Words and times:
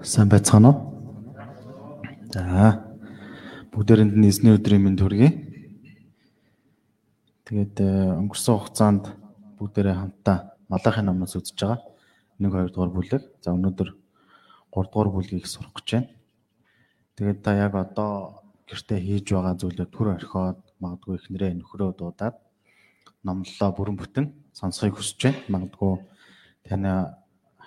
Сайн 0.00 0.30
байцгаана 0.32 0.72
уу? 0.72 0.78
За. 2.32 2.88
Бүгдээрэнд 3.68 4.16
нь 4.16 4.28
эзний 4.32 4.56
өдрийн 4.56 4.80
мэнд 4.80 5.04
хүргэе. 5.04 5.28
Тэгээд 7.44 7.76
э, 7.84 8.16
өнгөрсөн 8.16 8.56
хугацаанд 8.56 9.12
бүгдээрээ 9.60 10.00
хамтдаа 10.00 10.56
Малахын 10.72 11.04
номоос 11.04 11.36
үзэж 11.36 11.52
байгаа. 11.52 11.84
1 12.40 12.48
2 12.48 12.72
дугаар 12.72 12.92
бүлэг. 12.96 13.22
За 13.44 13.52
өнөөдөр 13.52 13.92
3 14.72 14.88
дугаар 14.88 15.10
бүлгийг 15.12 15.44
сурах 15.44 15.76
гэж 15.76 15.88
байна. 15.92 16.08
Тэгээд 17.20 17.38
та 17.44 17.52
яг 17.60 17.76
одоо 17.76 18.40
гэртээ 18.72 19.04
хийж 19.04 19.36
байгаа 19.36 19.60
зүйлээ 19.60 19.88
түр 19.92 20.16
орхиод 20.16 20.64
магадгүй 20.80 21.20
ихнэрээ 21.20 21.60
нөхрөө 21.60 22.00
дуудаад 22.00 22.40
номлолоо 23.20 23.70
бүрэн 23.76 24.00
бүтэн 24.00 24.32
сонсхийг 24.56 24.96
хүсэж 24.96 25.20
байна. 25.28 25.68
Магадгүй 25.68 25.92
таны 26.64 27.19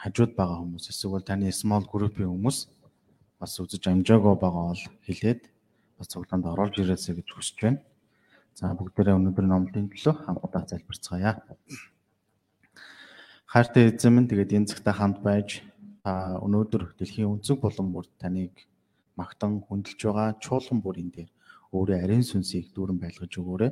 хажууд 0.04 0.36
байгаа 0.36 0.60
хүмүүс 0.60 0.92
эсвэл 0.92 1.24
таны 1.24 1.48
small 1.56 1.88
group-ийн 1.88 2.28
хүмүүс 2.28 2.58
бас 3.40 3.56
үзэж 3.64 3.88
амжаагүй 3.88 4.36
байгаа 4.36 4.76
бол 4.76 4.84
хэлээд 5.08 5.41
бас 5.96 6.08
цуглаанд 6.12 6.46
оруулж 6.52 6.76
ирээсэй 6.84 7.16
гэж 7.23 7.27
хүсэж 7.32 7.58
байна. 7.64 7.80
За 8.52 8.76
бүгдээрээ 8.76 9.16
өнөөдөр 9.16 9.48
номлын 9.48 9.88
төлөө 9.88 10.13
хамтдаа 10.27 10.63
залбирцгаая. 10.68 11.40
Хайртай 13.48 13.84
эзэн 13.96 14.12
минь 14.12 14.27
тэгээд 14.27 14.52
энэ 14.52 14.70
цагтаа 14.76 14.94
хамт 14.94 15.24
байж 15.24 15.63
та 16.04 16.35
өнөөдөр 16.44 16.99
дэлхийн 16.99 17.40
өнцөг 17.40 17.63
болон 17.63 17.96
бүр 17.96 18.05
таныг 18.20 18.68
магтан 19.16 19.63
хүндэлж 19.63 19.99
байгаа 20.04 20.35
чуулган 20.44 20.84
бүрийн 20.84 21.10
дээр 21.16 21.32
өөрөө 21.72 21.98
ариун 22.04 22.27
сүнсийг 22.27 22.76
дүүрэн 22.76 22.99
байлгаж 22.99 23.32
өгөөрэй. 23.40 23.72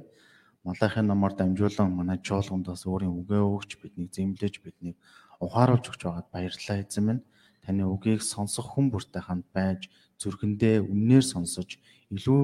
Малахын 0.63 1.07
номоор 1.09 1.33
дамжуулан 1.35 1.89
манай 1.91 2.17
чуулгандаас 2.23 2.85
өөрийн 2.87 3.13
үгээ 3.19 3.41
өгч 3.41 3.71
биднийг 3.81 4.09
зэмлэж 4.15 4.55
биднийг 4.63 4.95
ухааруулж 5.41 5.85
өгч 5.89 6.01
байгаад 6.05 6.29
баярлалаа 6.29 6.77
эзэн 6.85 7.05
минь. 7.05 7.23
Таны 7.65 7.85
үгийг 7.85 8.21
сонсох 8.21 8.73
хүн 8.73 8.93
бүртэй 8.93 9.21
хамт 9.21 9.45
байж 9.53 9.89
зүрхэндээ 10.21 10.85
үннээр 10.85 11.25
сонсож 11.25 11.81
илүү 12.13 12.41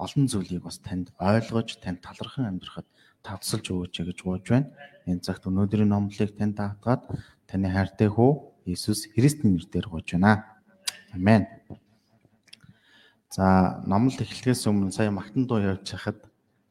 олон 0.00 0.24
зүйлийг 0.28 0.64
бас 0.64 0.80
танд 0.80 1.12
ойлгож 1.20 1.76
танд 1.80 2.00
талархан 2.00 2.48
амьдрахад 2.48 2.88
тавцалж 3.20 3.66
өгөөч 3.68 3.96
гэж 4.08 4.18
гуйж 4.24 4.44
байна. 4.48 4.72
Энэ 5.04 5.20
цагт 5.20 5.44
өнөөдрийн 5.44 5.92
номлыг 5.92 6.32
танд 6.36 6.56
даатгаад 6.56 7.04
таны 7.44 7.68
хайртай 7.68 8.08
хүү 8.08 8.32
Иесус 8.64 9.08
Христийн 9.12 9.60
нэрээр 9.60 9.88
гуйж 9.92 10.16
байна. 10.16 10.44
Амен. 11.12 11.44
За 13.28 13.80
номлол 13.84 14.24
эхлэхээс 14.24 14.64
өмнө 14.68 14.92
сая 14.92 15.12
магтан 15.12 15.44
дуу 15.44 15.60
явж 15.60 15.84
хахад 15.92 16.24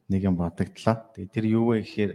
нэг 0.10 0.26
юм 0.26 0.36
бодогдлоо. 0.36 1.06
Тэгээ 1.14 1.34
тэр 1.34 1.46
юу 1.46 1.72
вэ 1.72 1.86
гэхээр 1.86 2.12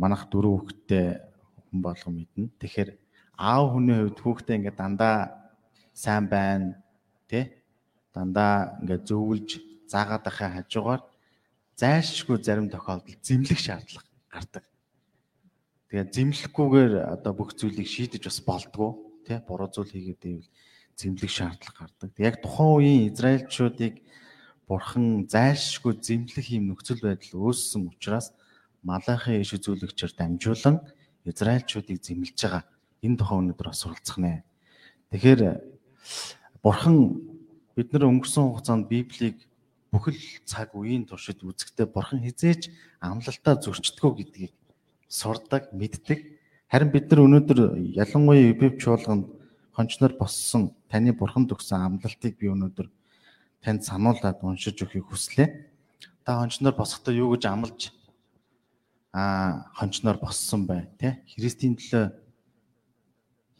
манайх 0.00 0.26
дөрөв 0.32 0.64
хүүхэдтэй 0.64 1.31
хүн 1.72 1.80
болгон 1.80 2.14
мэднэ. 2.20 2.52
Тэгэхээр 2.60 2.90
аав 3.40 3.72
хүний 3.72 3.96
хувьд 3.96 4.20
хүүхдээ 4.20 4.56
ингээд 4.60 4.76
дандаа 4.76 5.16
сайн 5.96 6.28
байна 6.28 6.76
тий 7.24 7.48
дандаа 8.12 8.76
ингээд 8.84 9.08
зөвлөж 9.08 9.48
заагаад 9.88 10.28
ахаа 10.28 10.50
хажуугаар 10.60 11.02
зайлшгүй 11.80 12.36
зарим 12.44 12.68
тохиолдолд 12.68 13.20
зэмлэх 13.24 13.56
шаардлага 13.56 14.08
гардаг. 14.28 14.64
Тэгээ 15.88 16.12
зэмлэхгүйгээр 16.12 16.92
одоо 17.16 17.32
бүх 17.32 17.56
зүйлийг 17.56 17.88
шийдэж 17.88 18.22
бас 18.28 18.40
болдгоо 18.44 18.90
тий 19.24 19.40
буруу 19.40 19.68
зүйл 19.72 19.92
хийгээд 19.92 20.22
ивэл 20.28 20.50
зэмлэх 21.00 21.32
шаардлага 21.32 21.88
гардаг. 21.88 22.10
Яг 22.20 22.36
тухайн 22.44 22.72
үеийн 22.76 23.08
израильчуудыг 23.08 24.04
бурхан 24.68 25.24
зайлшгүй 25.24 25.96
зэмлэх 25.96 26.46
юм 26.52 26.68
нөхцөл 26.72 27.00
байдал 27.00 27.48
үүссэн 27.48 27.88
учраас 27.88 28.36
Малахи 28.82 29.38
иш 29.38 29.54
үзүүлэгчээр 29.54 30.12
дамжуулан 30.18 30.82
Израильчуудыг 31.24 32.02
зэмлэж 32.02 32.36
байгаа. 32.38 32.64
Энэ 33.02 33.18
тухай 33.18 33.38
өнөөдөр 33.38 33.68
бас 33.70 33.82
суралцах 33.82 34.18
нэ. 34.18 34.42
Тэгэхээр 35.10 35.60
Бурхан 36.62 37.22
бид 37.74 37.88
нар 37.92 38.06
өнгөрсөн 38.10 38.50
хугацаанд 38.50 38.86
Библийг 38.88 39.46
бүхэл 39.92 40.18
цаг 40.46 40.74
үеийн 40.74 41.06
туршид 41.06 41.42
үзэхдээ 41.42 41.86
Бурхан 41.90 42.22
хизээч 42.22 42.70
амлалтаа 43.00 43.60
зөрчдгөө 43.60 44.12
гэдгийг 44.18 44.54
сурдаг, 45.08 45.70
мэддэг. 45.76 46.40
Харин 46.72 46.90
бид 46.90 47.06
нар 47.12 47.20
өнөөдөр 47.28 47.76
ялангуяа 47.92 48.56
Библи 48.56 48.80
чуулганд 48.80 49.28
хончноор 49.76 50.16
боссон 50.16 50.72
таны 50.88 51.12
Бурханд 51.12 51.52
өгсөн 51.52 51.84
амлалтыг 51.84 52.40
би 52.40 52.48
өнөөдөр 52.48 52.88
танд 53.60 53.84
сануулад 53.84 54.40
уншиж 54.40 54.80
өгөхийг 54.80 55.08
хүслээ. 55.08 55.48
Та 56.24 56.40
хончноор 56.40 56.76
босохдоо 56.76 57.12
юу 57.12 57.36
гэж 57.36 57.44
амлаж 57.48 57.92
а 59.12 59.68
хончноор 59.76 60.18
боссон 60.18 60.66
бай 60.66 60.88
тий 60.98 61.20
Христийн 61.28 61.76
төлөө 61.76 62.12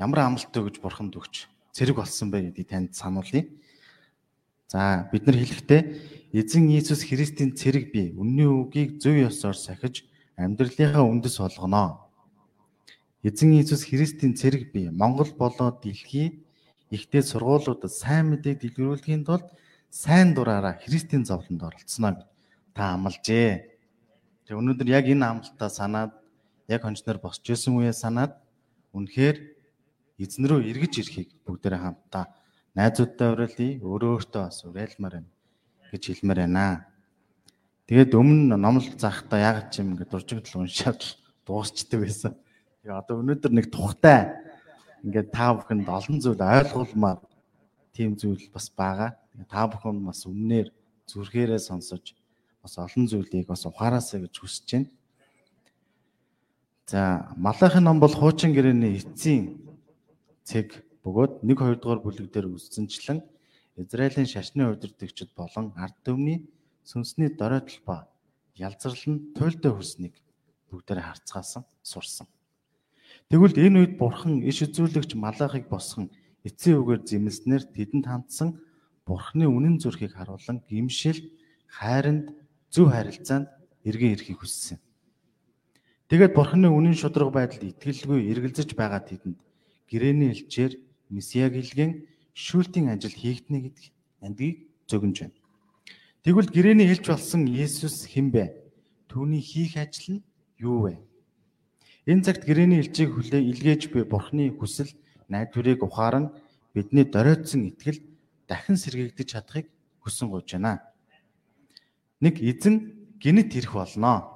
ямар 0.01 0.19
амлалт 0.25 0.57
өгж 0.57 0.81
бурханд 0.81 1.13
өгч 1.13 1.47
зэрэг 1.77 1.97
болсон 2.01 2.33
бай 2.33 2.49
гэдгийг 2.49 2.69
танд 2.69 2.97
сануулъя. 2.97 3.49
За 4.69 5.09
бид 5.13 5.27
нар 5.29 5.37
хэлэхдээ 5.37 5.81
эзэн 6.33 6.73
Иесус 6.73 7.05
Христийн 7.05 7.53
цэрэг 7.53 7.93
бий. 7.93 8.17
Үнний 8.17 8.49
үгийг 8.49 8.97
зөв 9.01 9.17
ёсоор 9.29 9.57
сахиж 9.57 10.09
амьдралынхаа 10.37 11.05
үндэс 11.05 11.37
болгоно. 11.41 12.09
Эзэн 13.21 13.53
Иесус 13.61 13.85
Христийн 13.85 14.33
цэрэг 14.33 14.73
бий. 14.73 14.89
Монгол 14.89 15.29
болоод 15.37 15.85
дэлхий 15.85 16.45
ихтэй 16.89 17.23
сургуулиудад 17.25 17.93
сайн 17.93 18.33
мэдээг 18.33 18.61
дэлгэрүүлэхийн 18.61 19.25
тулд 19.25 19.49
сайн 19.93 20.33
дураараа 20.33 20.81
Христийн 20.81 21.25
зовлонд 21.25 21.61
оролцсноо 21.61 22.17
гэж 22.17 22.29
та 22.73 22.97
амлажээ. 22.97 23.72
Тэг 24.53 24.61
өнөөдөр 24.61 24.89
яг 24.93 25.09
энэ 25.09 25.25
амлалтаа 25.25 25.71
санаад 25.73 26.13
яг 26.69 26.85
хончноор 26.85 27.17
босч 27.25 27.41
исэн 27.49 27.73
үеэ 27.73 27.97
санаад 27.97 28.37
үнэхээр 28.93 29.41
эзэн 30.21 30.45
рүү 30.45 30.69
эргэж 30.69 30.93
ирэхийг 31.01 31.41
бүгдээрээ 31.49 31.81
хамтдаа 31.81 32.37
найзуудтай 32.77 33.33
уриалъя, 33.33 33.81
өөрөө 33.81 34.11
өөртөө 34.13 34.43
бас 34.45 34.61
уриалмаар 34.69 35.25
байна 35.25 35.33
гэж 35.89 36.03
хэлмээр 36.05 36.41
байна. 36.45 36.85
Тэгээд 37.89 38.13
өмнө 38.13 38.61
номлол 38.61 38.93
заахтаа 38.93 39.41
яг 39.41 39.73
ч 39.73 39.81
юм 39.81 39.97
ингээд 39.97 40.13
дуржигдл 40.13 40.61
уншаад 40.61 41.01
дуусчдаг 41.49 42.05
байсан. 42.05 42.37
Тэгээ 42.85 42.93
одоо 42.93 43.25
өнөөдөр 43.25 43.53
нэг 43.57 43.73
тухтай 43.73 44.37
ингээд 45.01 45.33
та 45.33 45.57
бүхэнд 45.57 45.89
олон 45.89 46.21
зүйл 46.21 46.45
ойлгуулмаар 46.45 47.25
тийм 47.97 48.21
зүйл 48.21 48.53
бас 48.53 48.69
байгаа. 48.69 49.17
Та 49.49 49.65
бүхэн 49.65 50.05
бас 50.05 50.29
үннээр 50.29 50.69
зүрхээрээ 51.09 51.57
сонсож 51.57 52.13
бас 52.63 52.79
олон 52.79 53.05
зүйлийг 53.11 53.47
бас 53.51 53.67
ухаараасаа 53.67 54.23
гэж 54.23 54.35
хүсэж 54.39 54.69
байна. 54.71 54.89
За, 56.87 57.29
Малахын 57.37 57.85
ном 57.85 57.99
бол 58.01 58.15
хуучин 58.15 58.55
гэрээний 58.55 59.03
эцсийн 59.03 59.59
цэг 60.47 60.87
бөгөөд 61.03 61.43
1 61.43 61.59
2 61.59 61.83
дугаар 61.83 62.01
бүлэг 62.03 62.31
дээр 62.31 62.47
үсцэнчлэн 62.55 63.21
Израилийн 63.77 64.29
шашны 64.31 64.71
удирдагчид 64.71 65.35
болон 65.35 65.73
ард 65.75 65.97
түмний 66.07 66.47
сүнсний 66.85 67.31
доройтол 67.33 67.81
ба 67.87 67.97
ялзрал 68.55 69.03
нь 69.11 69.33
туйлдаа 69.35 69.73
хүрснийг 69.75 70.15
бүгдээрээ 70.71 71.07
харцгаасан 71.09 71.65
сурсан. 71.83 72.27
Тэгвэл 73.31 73.57
энэ 73.57 73.79
үед 73.81 73.95
бурхан 73.97 74.45
иш 74.45 74.63
үзүүлэгч 74.67 75.17
Малахыг 75.17 75.67
босгон 75.73 76.13
эцсийн 76.45 76.79
үгээр 76.83 77.03
зэмлснээр 77.09 77.65
тэдэнд 77.73 78.07
хандсан 78.07 78.61
бурханы 79.09 79.47
үнэн 79.49 79.81
зүрхийг 79.81 80.13
харуулan 80.15 80.61
гимшил 80.69 81.33
хайранд 81.67 82.35
зөв 82.73 82.89
харилцаанд 82.89 83.53
эргэн 83.85 84.17
ирэхийг 84.17 84.41
хүссэн. 84.41 84.81
Тэгээд 86.09 86.33
бурхны 86.33 86.73
үнэн 86.73 86.97
шудраг 86.97 87.29
байдалд 87.29 87.69
итгэлгүй 87.69 88.33
эргэлзэж 88.33 88.73
байгаа 88.73 89.05
тэдэнд 89.05 89.37
гэрээний 89.93 90.33
элчээр 90.33 90.81
месиаг 91.13 91.53
илгэн 91.53 92.09
шүүлтийн 92.33 92.89
ажил 92.97 93.13
хийгднэ 93.13 93.59
гэдэг 93.69 93.87
андгийг 94.25 94.57
зөгнж 94.89 95.17
байна. 95.21 95.37
Тэгвэл 96.25 96.49
гэрээний 96.49 96.89
элч 96.89 97.05
болсон 97.13 97.45
Есүс 97.45 98.09
хэн 98.09 98.33
бэ? 98.33 98.57
Түүний 99.13 99.45
хийх 99.45 99.77
ажил 99.77 100.17
нь 100.17 100.25
юу 100.57 100.89
вэ? 100.89 100.97
Энэ 102.09 102.25
цагт 102.25 102.49
гэрээний 102.49 102.81
элчийг 102.81 103.13
хүлээ 103.13 103.43
илгээж 103.53 103.93
буй 103.93 104.09
бурхны 104.09 104.49
хүсэл 104.57 104.89
найдварыг 105.29 105.85
ухааран 105.85 106.33
бидний 106.73 107.05
доройтсон 107.05 107.69
итгэл 107.69 108.01
дахин 108.49 108.81
сэргийгдэж 108.81 109.29
чадахыг 109.29 109.67
хүсэн 110.01 110.33
гуйж 110.33 110.57
байна 110.57 110.92
нэг 112.23 112.39
эзэн 112.39 112.75
гинэт 113.19 113.51
ирэх 113.59 113.75
болно. 113.75 114.31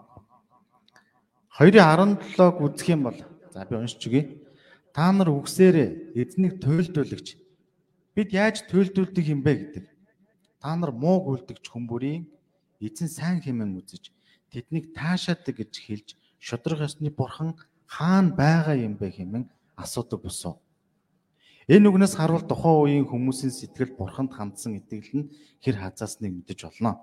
2:17-г 1.57 2.59
үзэх 2.61 2.89
юм 2.91 3.09
бол 3.09 3.19
за 3.55 3.65
би 3.65 3.79
уншиж 3.79 4.03
өгье. 4.11 4.43
Та 4.93 5.13
нар 5.15 5.31
үгсээрээ 5.31 6.19
эзнийг 6.19 6.59
туйлдуулагч 6.61 7.39
бид 8.15 8.29
яаж 8.35 8.67
туйлдуулдаг 8.69 9.25
юм 9.25 9.41
бэ 9.47 9.53
гэдэг. 9.55 9.85
Та 10.61 10.75
нар 10.77 10.91
мууг 10.93 11.31
үлдэгч 11.33 11.65
хүмүүрийн 11.71 12.27
эзэн 12.83 13.09
сайн 13.09 13.39
хэмээн 13.41 13.79
үзэж 13.81 14.13
тэднийг 14.51 14.93
таашаадаг 14.93 15.55
гэж 15.57 15.73
хэлж 15.87 16.09
шудраг 16.43 16.85
ёсны 16.85 17.09
бурхан 17.15 17.55
хаана 17.87 18.35
байгаа 18.35 18.77
юм 18.77 18.99
бэ 19.01 19.15
хэмээн 19.15 19.45
асуудаг 19.77 20.21
босоо. 20.27 20.61
Энэ 21.69 21.89
үгнээс 21.89 22.15
харуул 22.17 22.47
тухайн 22.47 22.79
үеийн 22.83 23.07
хүмүүсийн 23.11 23.53
сэтгэл 23.55 23.99
бурханд 23.99 24.33
хандсан 24.35 24.79
итгэл 24.79 25.13
нь 25.19 25.31
хэр 25.65 25.77
хазаасныг 25.83 26.33
мэдэж 26.35 26.59
болно. 26.63 27.03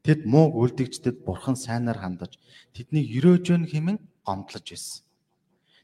Тэд 0.00 0.24
мууг 0.24 0.56
үлдэгчдэд 0.56 1.24
бурхан 1.28 1.56
сайнаар 1.56 1.98
хандаж 2.00 2.40
тэднийг 2.72 3.06
өрөөж 3.20 3.46
өн 3.52 3.64
хэмээн 3.68 3.98
гомдлож 4.24 4.64
байсан. 4.64 5.04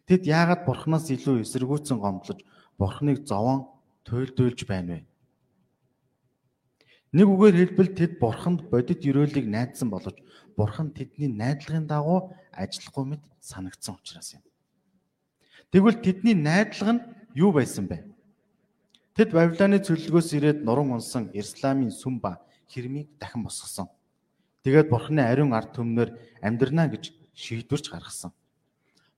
Тэд 0.09 0.23
яагаад 0.25 0.63
бурханаас 0.65 1.11
илүү 1.13 1.45
эсэргүүцэн 1.45 1.99
гомдлож 2.01 2.41
Бурхныг 2.79 3.25
зовоон 3.25 3.69
туйлдуулж 4.05 4.69
байна 4.69 5.01
вэ? 5.01 5.07
Нэг 7.17 7.27
үгээр 7.27 7.57
хэлбэл 7.57 7.91
тэд 7.97 8.13
Бурханд 8.21 8.69
бодит 8.69 9.01
өрөөлийг 9.01 9.49
найдсан 9.49 9.89
боловч 9.89 10.21
Бурхан 10.57 10.93
тэдний 10.93 11.33
найдлагын 11.33 11.89
дагуу 11.89 12.33
ажиллахгүй 12.53 13.05
мэт 13.17 13.23
санагдсан 13.41 13.97
учраас 13.97 14.37
юм. 14.37 14.45
Тэгвэл 15.73 16.05
тэдний 16.05 16.37
найдлага 16.37 16.93
нь 16.93 17.05
юу 17.35 17.53
байсан 17.57 17.89
бэ? 17.89 18.05
Тэд 19.17 19.33
Бабилоны 19.33 19.81
цөллөгөөс 19.81 20.29
ирээд 20.37 20.61
нуран 20.61 20.93
унсан 20.93 21.33
Исламын 21.33 21.89
сүм 21.89 22.21
ба 22.21 22.45
хэрмийг 22.69 23.17
дахин 23.17 23.49
босгосон. 23.49 23.89
Тэгээд 24.67 24.91
Бурханы 24.91 25.23
ариун 25.23 25.55
ард 25.55 25.79
түмнэр 25.79 26.11
амьдрнаа 26.43 26.91
гэж 26.91 27.15
шийдвэрч 27.39 27.87
гаргасан. 27.87 28.35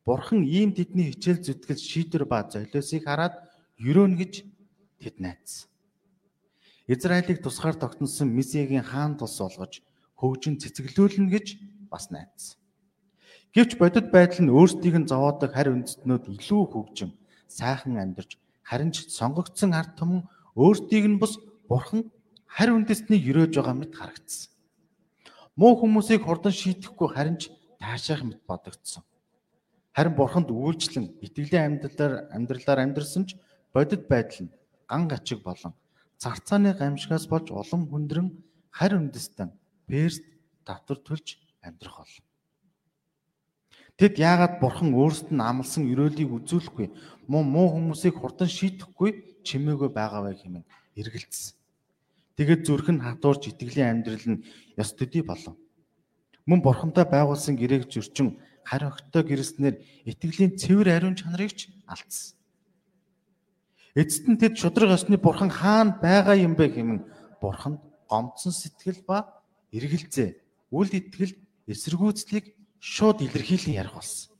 Бурхан 0.05 0.45
ийм 0.45 0.77
тэдний 0.77 1.09
хичээл 1.09 1.41
зүтгэл 1.41 1.81
шийдвэр 1.81 2.29
ба 2.29 2.45
золиосыг 2.45 3.09
хараад 3.09 3.33
ерөөнө 3.81 4.21
гэж 4.21 4.45
тэд 5.01 5.17
найдсан. 5.17 5.73
Израилийг 6.85 7.41
тусгаар 7.41 7.81
тогтносон 7.81 8.29
Месиагийн 8.29 8.85
хаан 8.85 9.17
тус 9.17 9.41
болгож 9.41 9.81
хөгжин 10.21 10.61
цэцэглүүлнэ 10.61 11.33
гэж 11.33 11.47
бас 11.89 12.13
найдсан. 12.13 12.61
Гэвч 13.57 13.81
бодит 13.81 14.13
байдал 14.13 14.45
нь 14.45 14.53
өөрсдийг 14.53 15.01
нь 15.01 15.09
зовоодог 15.09 15.57
харь 15.57 15.73
үндэстнүүд 15.73 16.29
илүү 16.29 16.63
хөгжим, 16.77 17.17
сайхан 17.49 17.97
амьдарч 17.97 18.37
харин 18.69 18.93
ч 18.93 19.09
сонгогдсон 19.09 19.73
ард 19.73 19.97
түмэн 19.97 20.29
өөрсдийг 20.61 21.09
нь 21.09 21.17
бус 21.17 21.41
бурхан 21.73 22.13
харь 22.45 22.77
үндэстний 22.77 23.17
өрөөж 23.17 23.57
байгаа 23.57 23.77
мэт 23.81 23.97
харагдсан. 23.97 24.58
Муу 25.59 25.75
хүмүүсийг 25.75 26.23
хурдан 26.23 26.55
шийдэхгүй 26.55 27.09
харин 27.11 27.37
ч 27.43 27.51
таашаах 27.83 28.23
мэт 28.23 28.41
бодогдсон. 28.47 29.03
Харин 29.91 30.15
бурханд 30.15 30.55
үйлчлэн 30.55 31.19
итгэлийн 31.19 31.83
амьдралаар 31.83 32.31
амьдралаар 32.31 32.79
амьдэрсэн 32.87 33.27
ч 33.27 33.35
бодит 33.75 34.07
байдал 34.07 34.47
нь 34.47 34.55
ган 34.87 35.11
гачиг 35.11 35.43
болон 35.43 35.75
царцааны 36.23 36.79
гамшигаас 36.79 37.27
болж 37.27 37.51
улам 37.51 37.91
хүндрэн 37.91 38.39
харь 38.71 38.95
үндэстэн 39.03 39.51
Перст 39.91 40.23
давтар 40.63 41.03
төлж 41.03 41.43
амьдрах 41.59 42.07
бол. 42.07 42.15
Тэд 43.99 44.15
яагаад 44.15 44.63
бурхан 44.63 44.95
өөрсдөд 44.95 45.35
нь 45.35 45.43
амлсан 45.43 45.91
өрөөлийг 45.91 46.31
үзүүлэхгүй 46.39 46.87
муу 47.27 47.43
муу 47.43 47.67
хүмүүсийг 47.75 48.15
хурдан 48.15 48.47
шийдэхгүй 48.47 49.43
чимээгүй 49.43 49.91
байгаа 49.91 50.23
вэ 50.23 50.39
хэмээн 50.39 50.67
эргэлзсэн. 50.95 51.59
Тэгээд 52.39 52.63
зүрх 52.63 52.89
нь 52.95 53.03
хатуурч 53.03 53.51
итгэлийн 53.51 53.91
амьдрал 53.99 54.27
нь 54.39 54.45
ёс 54.79 54.95
төдий 54.95 55.27
болов. 55.27 55.59
Мөн 56.47 56.63
бурхантай 56.63 57.05
байгуулсан 57.05 57.59
гэрээг 57.59 57.91
зөрчин 57.91 58.39
харь 58.63 58.87
огтой 58.87 59.23
гэрснээр 59.27 59.75
итгэлийн 60.07 60.57
цэвэр 60.57 60.89
ариун 60.95 61.19
чанарыг 61.19 61.53
ч 61.53 61.69
алдсан. 61.91 62.39
Эцэст 63.99 64.25
нь 64.31 64.39
тэд 64.39 64.55
шудраг 64.55 64.95
осны 64.95 65.19
бурхан 65.19 65.51
хаана 65.51 65.99
байгаа 65.99 66.37
юм 66.39 66.55
бэ 66.55 66.71
хэмээн 66.71 67.01
бурханд 67.43 67.83
гомдсон 68.07 68.53
сэтгэл 68.55 69.03
ба 69.03 69.43
эргэлзээ, 69.73 70.39
үл 70.71 70.89
итгэл, 70.89 71.35
эсэргүүцлийг 71.67 72.55
шууд 72.79 73.25
илэрхийлэн 73.27 73.75
ярих 73.81 73.99
болсон. 73.99 74.33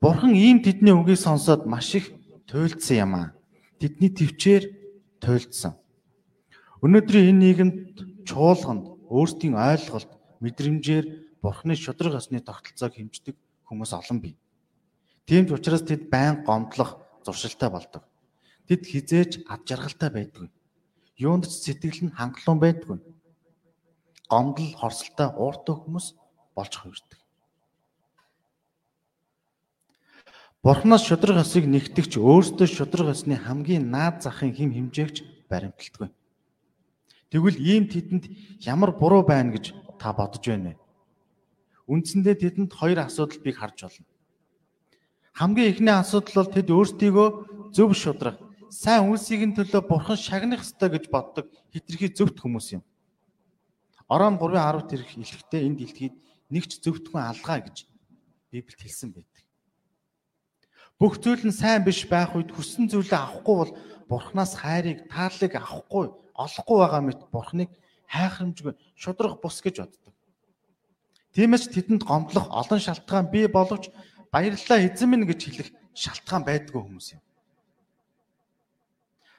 Бурхан 0.00 0.34
ийм 0.36 0.62
тэдний 0.62 0.94
үгийг 0.94 1.18
сонсоод 1.18 1.66
маш 1.66 1.94
их 1.94 2.12
туйлдсан 2.46 2.96
юм 2.96 3.12
аа. 3.14 3.28
Тэдний 3.80 4.10
төвчээр 4.12 4.64
туйлдсан. 5.20 5.74
Өнөөдрийн 6.82 7.30
энэ 7.30 7.42
нийгэмд 7.42 7.78
чуулганд 8.26 8.91
өөрсдийн 9.12 9.54
ойлголт, 9.54 10.10
мэдрэмжээр 10.40 11.06
Бурханы 11.42 11.74
шудраг 11.76 12.14
осны 12.16 12.40
тогтолцоог 12.40 12.96
хэмждэг 12.96 13.36
хүмүүс 13.68 13.92
олон 13.92 14.18
бий. 14.24 14.34
Тийм 15.26 15.46
ч 15.46 15.52
учраас 15.52 15.82
тэд 15.84 16.08
байн 16.08 16.46
гомдлох 16.46 16.96
зуршилтай 17.26 17.70
болдог. 17.70 18.02
Тэд 18.66 18.86
хизээж 18.86 19.44
ад 19.52 19.66
жаргалтай 19.68 20.10
байдгүй. 20.10 20.48
Юунд 21.18 21.50
ч 21.50 21.52
сэтгэл 21.60 22.08
нь 22.08 22.14
хангалуун 22.16 22.60
байдгүй. 22.62 22.98
Гомдол, 24.30 24.70
хорсолтой 24.80 25.28
ууртай 25.34 25.76
хүмүүс 25.76 26.06
болж 26.56 26.74
хувирдаг. 26.78 27.20
Бурханаас 30.62 31.02
шудраг 31.02 31.42
асыг 31.42 31.66
нэгтгэж 31.66 32.22
өөртөө 32.22 32.68
шудраг 32.70 33.12
асны 33.12 33.34
хамгийн 33.34 33.90
наад 33.90 34.22
захын 34.22 34.54
хим 34.54 34.70
хэмжээгч 34.70 35.50
баримталдаггүй. 35.50 36.08
Тэгвэл 37.32 37.56
ийм 37.56 37.88
тэдэнд 37.88 38.28
ямар 38.60 38.92
буруу 38.92 39.24
байна 39.24 39.56
гэж 39.56 39.72
та 39.96 40.12
бодож 40.12 40.44
байна 40.44 40.76
вэ? 40.76 40.80
Үндсэндээ 41.88 42.36
тэдэнд 42.36 42.76
хоёр 42.76 43.08
асуудал 43.08 43.40
бийг 43.40 43.56
харж 43.56 43.88
байна. 43.88 44.04
Хамгийн 45.32 45.72
эхний 45.72 45.96
асуудал 45.96 46.44
бол 46.44 46.52
тэд 46.52 46.68
өөрсдийгөө 46.68 47.28
зөв 47.72 47.96
шудраг, 47.96 48.36
сайн 48.68 49.08
үйлсийн 49.08 49.56
төлөө 49.56 49.80
бурхан 49.88 50.20
шагнах 50.20 50.60
ёстой 50.60 50.92
гэж 50.92 51.08
боддог 51.08 51.48
хитрхи 51.72 52.12
зөвхт 52.12 52.36
хүмүүс 52.36 52.76
юм. 52.76 52.84
Орон 54.12 54.36
3:10 54.36 54.92
тэрх 54.92 55.08
хэлэхдээ 55.16 55.60
энэ 55.64 55.78
дэлхийд 55.80 56.14
нэг 56.52 56.68
ч 56.68 56.84
зөвхөн 56.84 57.32
алгаа 57.32 57.64
гэж 57.64 57.88
Библиэд 58.52 58.76
хэлсэн 58.84 59.08
байдаг. 59.16 59.40
Бүх 61.00 61.16
зүйл 61.16 61.48
нь 61.48 61.56
сайн 61.56 61.80
биш 61.80 62.04
байх 62.04 62.36
үед 62.36 62.52
хүссэн 62.52 62.92
зүйлээ 62.92 63.16
авахгүй 63.16 63.56
бол 63.56 63.72
Бурханаас 64.04 64.52
хайрыг, 64.60 65.08
тааллыг 65.08 65.56
авахгүй, 65.56 66.12
олохгүй 66.34 66.78
байгаа 66.80 67.02
мэт 67.04 67.20
Бурханыг 67.32 67.70
хайхрамжгүй 68.08 68.74
шудрах 68.96 69.40
бус 69.40 69.60
гэж 69.60 69.84
боддог. 69.84 70.14
Тиймээс 71.32 71.72
тэдэнд 71.72 72.04
гомдлох 72.04 72.48
олон 72.52 72.80
шалтгаан 72.80 73.32
бий 73.32 73.48
боловч 73.48 73.88
баярлалаа 74.32 74.84
эзэн 74.84 75.08
минь 75.08 75.28
гэж 75.28 75.40
хэлэх 75.44 75.68
шалтгаан 75.96 76.44
байдгүй 76.44 76.80
хүмүүс 76.80 77.08
юм. 77.16 77.22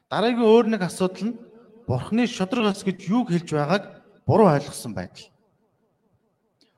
Дараагийн 0.10 0.46
өөр 0.46 0.66
нэг 0.74 0.82
асуудал 0.86 1.34
нь 1.34 1.40
Бурхны 1.88 2.26
шудраг 2.28 2.74
ас 2.74 2.82
гэж 2.86 2.98
юуг 3.10 3.30
хэлж 3.30 3.50
байгааг 3.54 3.84
буруу 4.26 4.48
ойлгосон 4.50 4.94
байдал. 4.94 5.30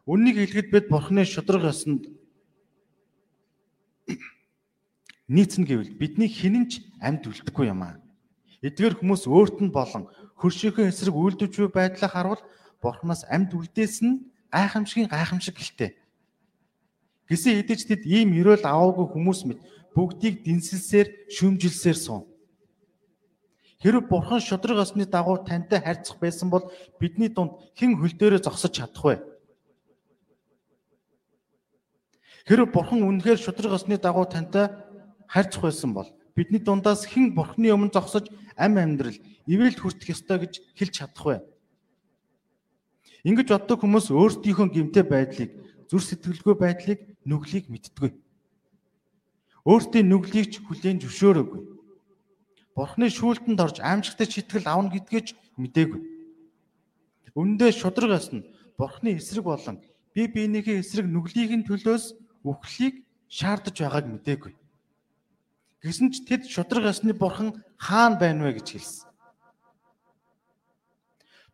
Үннийг 0.08 0.36
хэлэхэд 0.40 0.72
бид 0.72 0.86
Бурхны 0.90 1.24
шудраг 1.26 1.64
ёсонд 1.64 2.08
нийцнэ 5.36 5.66
гэвэл 5.66 5.98
бидний 6.00 6.28
хинэн 6.32 6.66
ч 6.72 6.84
амьд 7.02 7.28
үлдэхгүй 7.28 7.70
юм 7.70 7.84
аа. 7.84 8.02
Эдгээр 8.66 8.98
хүмүүс 8.98 9.30
өөрт 9.30 9.62
нь 9.62 9.70
болон 9.70 10.10
хөршийнхөө 10.42 10.90
эсрэг 10.90 11.14
үйлдвэж 11.14 11.54
буй 11.54 11.70
байдлаа 11.70 12.10
харуул 12.10 12.42
Бурханаас 12.82 13.22
амьд 13.30 13.54
үлдээс 13.54 14.02
нь 14.02 14.26
гайхамшигын 14.50 15.10
гайхамшиг 15.14 15.54
гэлтэй. 15.54 15.94
Гисэн 17.30 17.62
хэдэж 17.62 17.80
тэд 17.86 18.02
ийм 18.10 18.34
өрөөл 18.34 18.66
аваагүй 18.66 19.06
хүмүүс 19.14 19.42
мэд 19.46 19.60
бүгдийг 19.94 20.42
дэнсэлсээр 20.42 21.30
шүмжилсээр 21.30 21.98
суун. 21.98 22.24
Хэрвээ 23.86 24.10
Бурхан 24.10 24.42
шудраг 24.42 24.82
осны 24.82 25.06
дагуу 25.06 25.46
тантай 25.46 25.80
харьцах 25.86 26.18
байсан 26.18 26.50
бол 26.50 26.66
бидний 26.98 27.30
дунд 27.30 27.62
хэн 27.78 28.02
хөл 28.02 28.18
дээрээ 28.18 28.42
зогсож 28.42 28.74
чадах 28.74 29.06
вэ? 29.06 29.16
Хэрвээ 32.46 32.70
бурхан 32.70 33.02
үнэхээр 33.02 33.42
шудраг 33.42 33.74
осны 33.74 33.98
дагуу 33.98 34.26
тантай 34.30 34.70
харьцах 35.26 35.66
байсан 35.66 35.94
бол 35.98 36.10
бидний 36.36 36.60
дундаас 36.60 37.08
хэн 37.08 37.34
бурханы 37.34 37.72
өмнө 37.72 37.96
зогсож 37.96 38.30
ам 38.60 38.78
амьдрал 38.78 39.18
ивэлд 39.48 39.80
хүртэх 39.80 40.14
ёстой 40.14 40.38
гэж 40.44 40.54
хэлж 40.76 40.94
чадах 40.94 41.26
вэ? 41.26 41.38
Ингэж 43.26 43.48
боддог 43.50 43.82
хүмүүс 43.82 44.14
өөрсдийнхөө 44.14 44.68
гимтэй 44.70 45.04
байдлыг, 45.08 45.52
зүр 45.90 46.04
сэтгэлгүй 46.04 46.56
байдлыг, 46.60 47.00
нүглийг 47.26 47.66
мэддэггүй. 47.74 48.14
Өөртөө 49.66 50.04
нүглийг 50.06 50.54
ч 50.54 50.62
хүлээн 50.62 51.02
зөвшөөрөөгүй. 51.02 51.62
Бурхны 52.78 53.10
шүүлтэнд 53.10 53.60
орж 53.66 53.78
аимшигтай 53.82 54.30
читгэл 54.30 54.70
авна 54.70 54.94
гэдгийг 54.94 55.26
ч 55.26 55.30
мдээгүй. 55.58 56.02
Үндэ 57.34 57.74
шудраг 57.74 58.14
асна 58.20 58.46
Бурхны 58.78 59.16
эсрэг 59.18 59.48
болон 59.48 59.82
би 60.14 60.28
биенийхээ 60.28 60.84
эсрэг 60.84 61.08
нүглийг 61.10 61.52
нь 61.56 61.66
төлөөс 61.66 62.14
үхлийг 62.46 63.02
шаардаж 63.32 63.76
байгааг 63.80 64.06
мдээгүй. 64.06 64.54
Гэсэн 65.86 66.10
ч 66.10 66.26
тэд 66.26 66.50
шудраг 66.50 66.90
ясны 66.90 67.14
бурхан 67.14 67.62
хаана 67.78 68.18
байна 68.18 68.50
вэ 68.50 68.58
гэж 68.58 68.68
хэлсэн. 68.74 69.06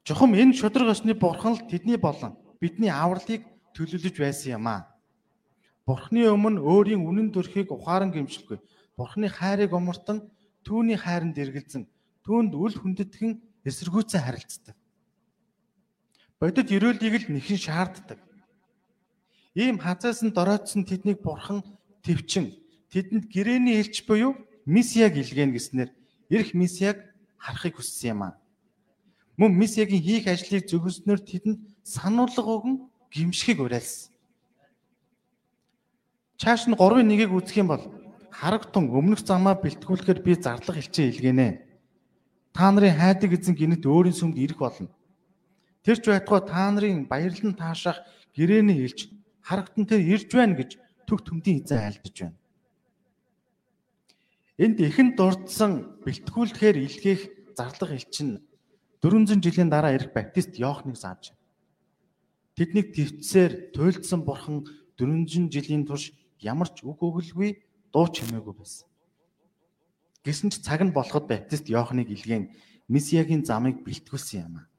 Жохом 0.08 0.32
энэ 0.40 0.56
шудраг 0.56 0.88
ясны 0.88 1.12
бурхан 1.12 1.60
л 1.60 1.68
тэдний 1.68 2.00
болон 2.00 2.40
бидний 2.64 2.88
авралыг 2.88 3.44
төлөвлөж 3.76 4.16
байсан 4.16 4.56
юм 4.56 4.72
аа. 4.72 4.88
Бурхны 5.84 6.32
өмнө 6.32 6.64
өөрийн 6.64 7.04
үнэн 7.04 7.36
төрхийг 7.36 7.76
ухаан 7.76 8.16
гимшилгүй. 8.16 8.64
Бурхны 8.96 9.28
хайрыг 9.28 9.76
умартан 9.76 10.24
түүний 10.64 10.96
хайранд 10.96 11.36
эргэлзэн 11.36 11.84
түүнд 12.24 12.56
үл 12.56 12.72
хүндэтгэн 12.72 13.36
эсэргүүцэн 13.68 14.22
харилцдаг. 14.24 14.80
Бодит 16.40 16.72
өрөөлийг 16.72 17.28
л 17.28 17.36
нэхэн 17.36 17.60
шаарддаг. 17.60 18.20
Ийм 19.60 19.76
хазаас 19.76 20.24
нь 20.24 20.32
дороодсон 20.32 20.88
тэднийг 20.88 21.20
бурхан 21.20 21.60
төвчин 22.00 22.61
тэдэнд 22.92 23.26
гэрээний 23.32 23.80
элч 23.80 24.04
буюу 24.06 24.36
месиаг 24.68 25.16
илгээнэ 25.16 25.56
гэснээр 25.56 25.90
эрх 26.30 26.54
месиаг 26.54 26.98
харахыг 27.40 27.80
хүссэн 27.80 28.12
юм 28.14 28.22
аа. 28.28 28.34
Мөн 29.40 29.56
месиагийн 29.56 30.04
хийх 30.04 30.28
ажлыг 30.28 30.68
зөвхөснөр 30.68 31.20
тэдэнд 31.24 31.60
сануулга 31.84 32.44
өгөн 32.44 32.76
гимшихийг 33.10 33.60
уриалсан. 33.64 34.12
Чааш 36.38 36.68
нь 36.68 36.76
3-1-ийг 36.76 37.32
үзэх 37.32 37.64
юм 37.64 37.70
бол 37.72 37.84
харагтун 38.32 38.92
өмнөх 38.92 39.22
замаа 39.24 39.56
бэлтгүүлэхээр 39.56 40.20
би 40.26 40.34
зарлага 40.36 40.80
хэлчээ 40.80 41.08
илгэнэ. 41.12 41.48
Та 42.52 42.72
нарын 42.72 42.98
хайдаг 42.98 43.32
эзэн 43.38 43.56
гинэт 43.56 43.86
өөрийн 43.86 44.18
сүмд 44.18 44.36
ирэх 44.36 44.60
болно. 44.60 44.90
Тэр 45.86 45.98
ч 46.02 46.06
байтугай 46.10 46.42
та 46.50 46.72
нарын 46.72 47.06
баярлан 47.08 47.54
таашаах 47.56 48.04
гэрээний 48.36 48.84
илж 48.84 49.10
харагтун 49.46 49.86
тэр 49.86 50.02
ирж 50.02 50.30
байна 50.34 50.58
гэж 50.60 50.82
төг 51.08 51.20
төмдийн 51.24 51.64
эзэн 51.64 51.80
айлдж 51.88 52.18
байна. 52.20 52.41
Энд 54.62 54.78
ихэнд 54.78 55.18
дурдсан 55.18 55.98
бэлтгүүлэхээр 56.06 56.78
илгээх 56.86 57.22
зарлага 57.58 57.98
элчин 57.98 58.46
400 59.02 59.42
жилийн 59.42 59.74
дараа 59.74 59.98
ирэх 59.98 60.14
баптист 60.14 60.54
зааж 60.54 61.34
байна. 61.34 61.42
Тэднийг 62.54 62.94
твцээр 62.94 63.74
туйлдсан 63.74 64.22
бурхан 64.22 64.70
400 65.02 65.50
жилийн 65.50 65.82
турш 65.90 66.14
ямар 66.38 66.70
ч 66.70 66.86
үг 66.86 67.02
өгөлгүй 67.02 67.58
дуу 67.90 68.06
чимээгүй 68.14 68.54
байсан. 68.54 68.86
Гэсэн 70.22 70.54
ч 70.54 70.62
цаг 70.62 70.86
нь 70.86 70.94
болоход 70.94 71.26
баптист 71.26 71.66
Иохныг 71.66 72.14
илгээн 72.14 72.54
Месиягийн 72.86 73.42
замыг 73.42 73.82
бэлтгүүлсэн 73.82 74.46
юм 74.46 74.62
а. 74.62 74.70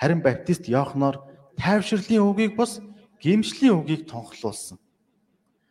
Харин 0.00 0.24
баптист 0.24 0.64
Иохноор 0.64 1.20
тайвширлын 1.60 2.24
үгийг 2.24 2.56
бус 2.56 2.80
гимшлийн 3.20 3.84
үгийг 3.84 4.08
тунхлуулсан. 4.08 4.80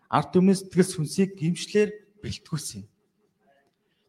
Ард 0.05 0.29
түмний 0.37 0.53
сэтгэл 0.53 0.85
сүнсийг 0.85 1.33
гимшлэр 1.33 1.89
бэлтгүүлсэн. 2.21 2.85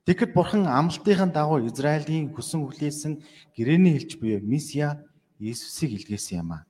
Тэгэхэд 0.09 0.33
бурхан 0.33 0.65
амлалтын 0.65 1.37
дагуу 1.37 1.61
Израилийн 1.69 2.33
хүсэн 2.33 2.65
хүлээсэн 2.65 3.21
гэрээний 3.53 3.93
хэлж 4.01 4.17
буюу 4.17 4.41
Месиа 4.41 5.05
Иесусыг 5.37 5.93
илгээсэн 6.01 6.41
юм 6.41 6.57
а. 6.57 6.65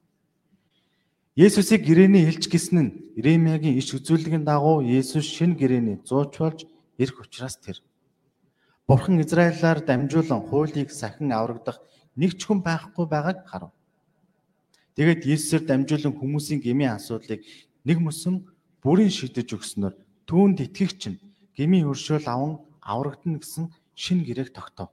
Есүсийг 1.39 1.87
гэрээний 1.87 2.27
хэлж 2.27 2.51
гисэн 2.51 2.79
нь 2.83 2.95
Иремягийн 3.15 3.79
иш 3.79 3.95
үзүүлгийн 3.95 4.43
дагуу 4.43 4.83
Есүс 4.83 5.23
шин 5.23 5.55
гэрээний 5.55 6.03
зууч 6.03 6.35
болж 6.35 6.67
ирэх 6.99 7.23
учраас 7.23 7.55
тэр. 7.63 7.79
Бурхан 8.91 9.23
Израилаар 9.23 9.87
дамжуулан 9.87 10.43
хуулийг 10.43 10.91
сахин 10.91 11.31
аврагдах 11.31 11.79
нэг 12.19 12.35
ч 12.35 12.43
хүн 12.43 12.59
байхгүй 12.59 13.07
байгааг 13.07 13.47
харав. 13.47 13.71
Тэгээд 14.99 15.31
Есүсээр 15.31 15.63
дамжуулан 15.63 16.11
хүмүүсийн 16.19 16.59
гмийн 16.59 16.99
асуудлыг 16.99 17.47
нэг 17.87 17.99
мөсөн 18.03 18.51
бүрийн 18.83 19.15
шийдэж 19.15 19.55
өгснөөр 19.55 19.95
түүнд 20.27 20.59
итгэгч 20.67 21.03
нь 21.07 21.23
гмийн 21.55 21.87
өршөөл 21.87 22.27
аван 22.27 22.67
аврагдана 22.89 23.39
гэсэн 23.45 23.69
шин 23.93 24.25
гэрээг 24.25 24.57
тогтов. 24.57 24.89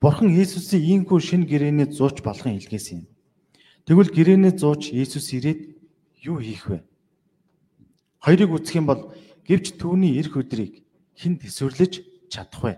Бурхан 0.00 0.28
Есүсийн 0.28 1.08
ийхүү 1.08 1.20
шин 1.24 1.42
гэрээний 1.48 1.88
зууч 1.88 2.20
болгон 2.20 2.60
илгээсэн 2.60 3.00
юм. 3.00 3.06
Тэгвэл 3.88 4.12
гэрээний 4.12 4.52
зууч 4.52 4.92
Есүс 4.92 5.32
ирээд 5.32 5.72
юу 6.20 6.38
хийх 6.44 6.68
вэ? 6.68 6.84
Хоёрыг 8.20 8.50
үзэх 8.52 8.76
юм 8.76 8.86
бол 8.92 9.16
гэвч 9.48 9.80
түүний 9.80 10.20
эрх 10.20 10.36
өдрийг 10.36 10.84
хэн 11.16 11.40
төсвөрлөж 11.40 11.92
чадах 12.28 12.60
вэ? 12.60 12.72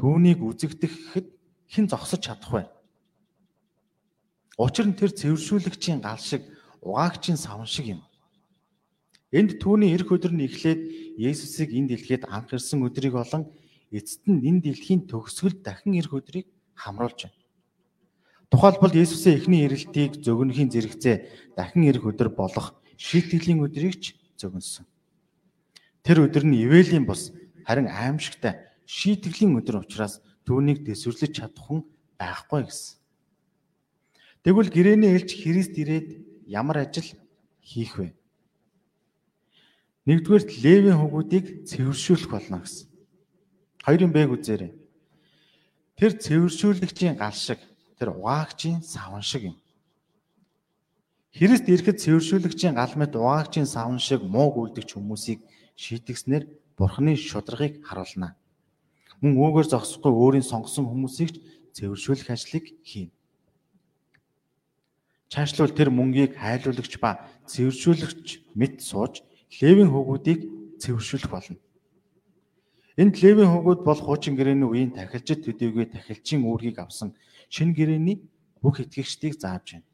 Түүнийг 0.00 0.40
үзэгдэхэд 0.40 1.26
хэн 1.68 1.86
зогсож 1.92 2.20
чадах 2.24 2.48
вэ? 2.48 2.62
Учир 4.56 4.88
нь 4.88 4.96
тэр 4.96 5.12
цэвэршүүлэгчийн 5.12 6.00
гал 6.00 6.16
шиг 6.16 6.48
угаагчийн 6.80 7.36
савн 7.36 7.68
шиг 7.68 7.98
юм. 7.98 8.00
Энд 9.30 9.62
түүний 9.62 9.94
эрх 9.94 10.10
өдөр 10.10 10.34
нь 10.34 10.42
эхлээд 10.42 11.14
Есүсийг 11.14 11.70
энэ 11.70 11.94
дэлхийд 11.94 12.26
анх 12.26 12.50
ирсэн 12.50 12.82
өдрийг 12.82 13.14
болон 13.14 13.46
эцэст 13.94 14.26
нь 14.26 14.42
энэ 14.42 14.66
дэлхийн 14.66 15.06
төгсгөл 15.06 15.62
дахин 15.62 15.94
эрх 15.94 16.10
өдрийг 16.10 16.50
хамруулж 16.74 17.30
байна. 17.30 17.38
Тухайлбал 18.50 18.90
Есүсийн 18.90 19.38
эхний 19.38 19.62
ирэлтийг 19.70 20.18
зөгнөхийн 20.26 20.74
зэрэгцээ 20.74 21.16
дахин 21.54 21.86
ирэх 21.86 22.10
өдөр 22.10 22.34
болох 22.34 22.74
шийтгэлийн 22.98 23.62
өдрийг 23.62 24.02
ч 24.02 24.18
зөгнсөн. 24.34 24.82
Тэр 26.02 26.26
өдөр 26.26 26.50
нь 26.50 26.58
ивэлийн 26.66 27.06
бус 27.06 27.30
харин 27.62 27.86
аимшигтай 27.86 28.66
шийтгэлийн 28.90 29.54
өдөр 29.62 29.86
учраас 29.86 30.18
түүнийг 30.42 30.82
дэвсвэрлэж 30.82 31.30
чадах 31.38 31.62
хүн 31.70 31.86
байхгүй 32.18 32.66
гэсэн. 32.66 32.98
Тэгвэл 34.42 34.74
гэрээний 34.74 35.14
элч 35.14 35.38
Христ 35.38 35.78
ирээд 35.78 36.08
ямар 36.50 36.82
ажил 36.82 37.06
хийх 37.62 37.94
вэ? 37.94 38.18
Нэгдүгээр 40.10 40.44
Левийн 40.66 40.98
хөвгүүдийг 40.98 41.70
цэвэршүүлэх 41.70 42.34
болно 42.34 42.66
гэсэн. 42.66 42.90
Хоёрын 43.86 44.10
бэг 44.10 44.34
үзээрэй. 44.34 44.74
Тэр 45.94 46.12
цэвэршүүлэгчийн 46.18 47.14
гал 47.14 47.30
шиг 47.30 47.62
тэр 47.94 48.18
угаагчийн 48.18 48.82
савн 48.82 49.22
шиг 49.22 49.54
юм. 49.54 49.56
Христ 51.30 51.70
ирэхэд 51.70 52.02
цэвэршүүлэгчийн 52.02 52.74
гал 52.74 52.90
мэт 52.98 53.14
угаагчийн 53.14 53.70
савн 53.70 54.02
шиг 54.02 54.26
муу 54.26 54.50
гүйдэгч 54.50 54.98
хүмүүсийг 54.98 55.46
шийтгснээр 55.78 56.50
Бурхны 56.74 57.14
шударгыг 57.14 57.86
харуулна. 57.86 58.34
Мөн 59.22 59.38
үүгээр 59.38 59.68
зогсохгүй 59.70 60.10
өөрийн 60.10 60.42
сонгосон 60.42 60.90
хүмүүсийг 60.90 61.38
цэвэршүүлэх 61.70 62.34
ажлыг 62.34 62.66
хийнэ. 62.82 63.14
Чаашлуул 65.30 65.70
тэр 65.70 65.94
мөнгийг 65.94 66.34
хайлуулагч 66.34 66.98
ба 66.98 67.22
цэвэршүүлэгч 67.46 68.58
мэт 68.58 68.82
сууж 68.82 69.22
Левийн 69.58 69.90
хөвгүүдийг 69.90 70.40
цэвэршүүлэх 70.78 71.30
болно. 71.30 71.58
Энд 72.94 73.18
Левийн 73.18 73.50
хөвгүүд 73.50 73.80
бол 73.82 74.00
хуучин 74.00 74.38
гэрээний 74.38 74.68
үеийн 74.68 74.94
тахилчид 74.94 75.42
төдийгүй 75.42 75.90
тахилчийн 75.90 76.46
үүргийг 76.46 76.78
авсан 76.78 77.18
шинэ 77.50 77.74
гэрээний 77.74 78.22
бүх 78.62 78.78
итгэгчдийг 78.78 79.34
зааж 79.34 79.74
байна. 79.74 79.88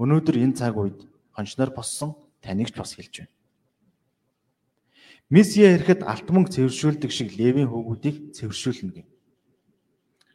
Өнөөдөр 0.00 0.36
энэ 0.42 0.58
цаг 0.58 0.74
үед 0.74 1.06
хончноор 1.36 1.70
боссон 1.70 2.16
таныг 2.42 2.72
ч 2.72 2.76
бас 2.80 2.98
хэлж 2.98 3.14
байна. 3.22 3.34
Месиа 5.30 5.78
ирэхэд 5.78 6.02
алт 6.02 6.26
мөнгө 6.26 6.50
цэвэршүүлдэг 6.50 7.10
шиг 7.14 7.38
левийн 7.38 7.70
хөвгүүдийг 7.70 8.34
цэвэршүүлнэ 8.34 8.92
гэв. 8.98 9.08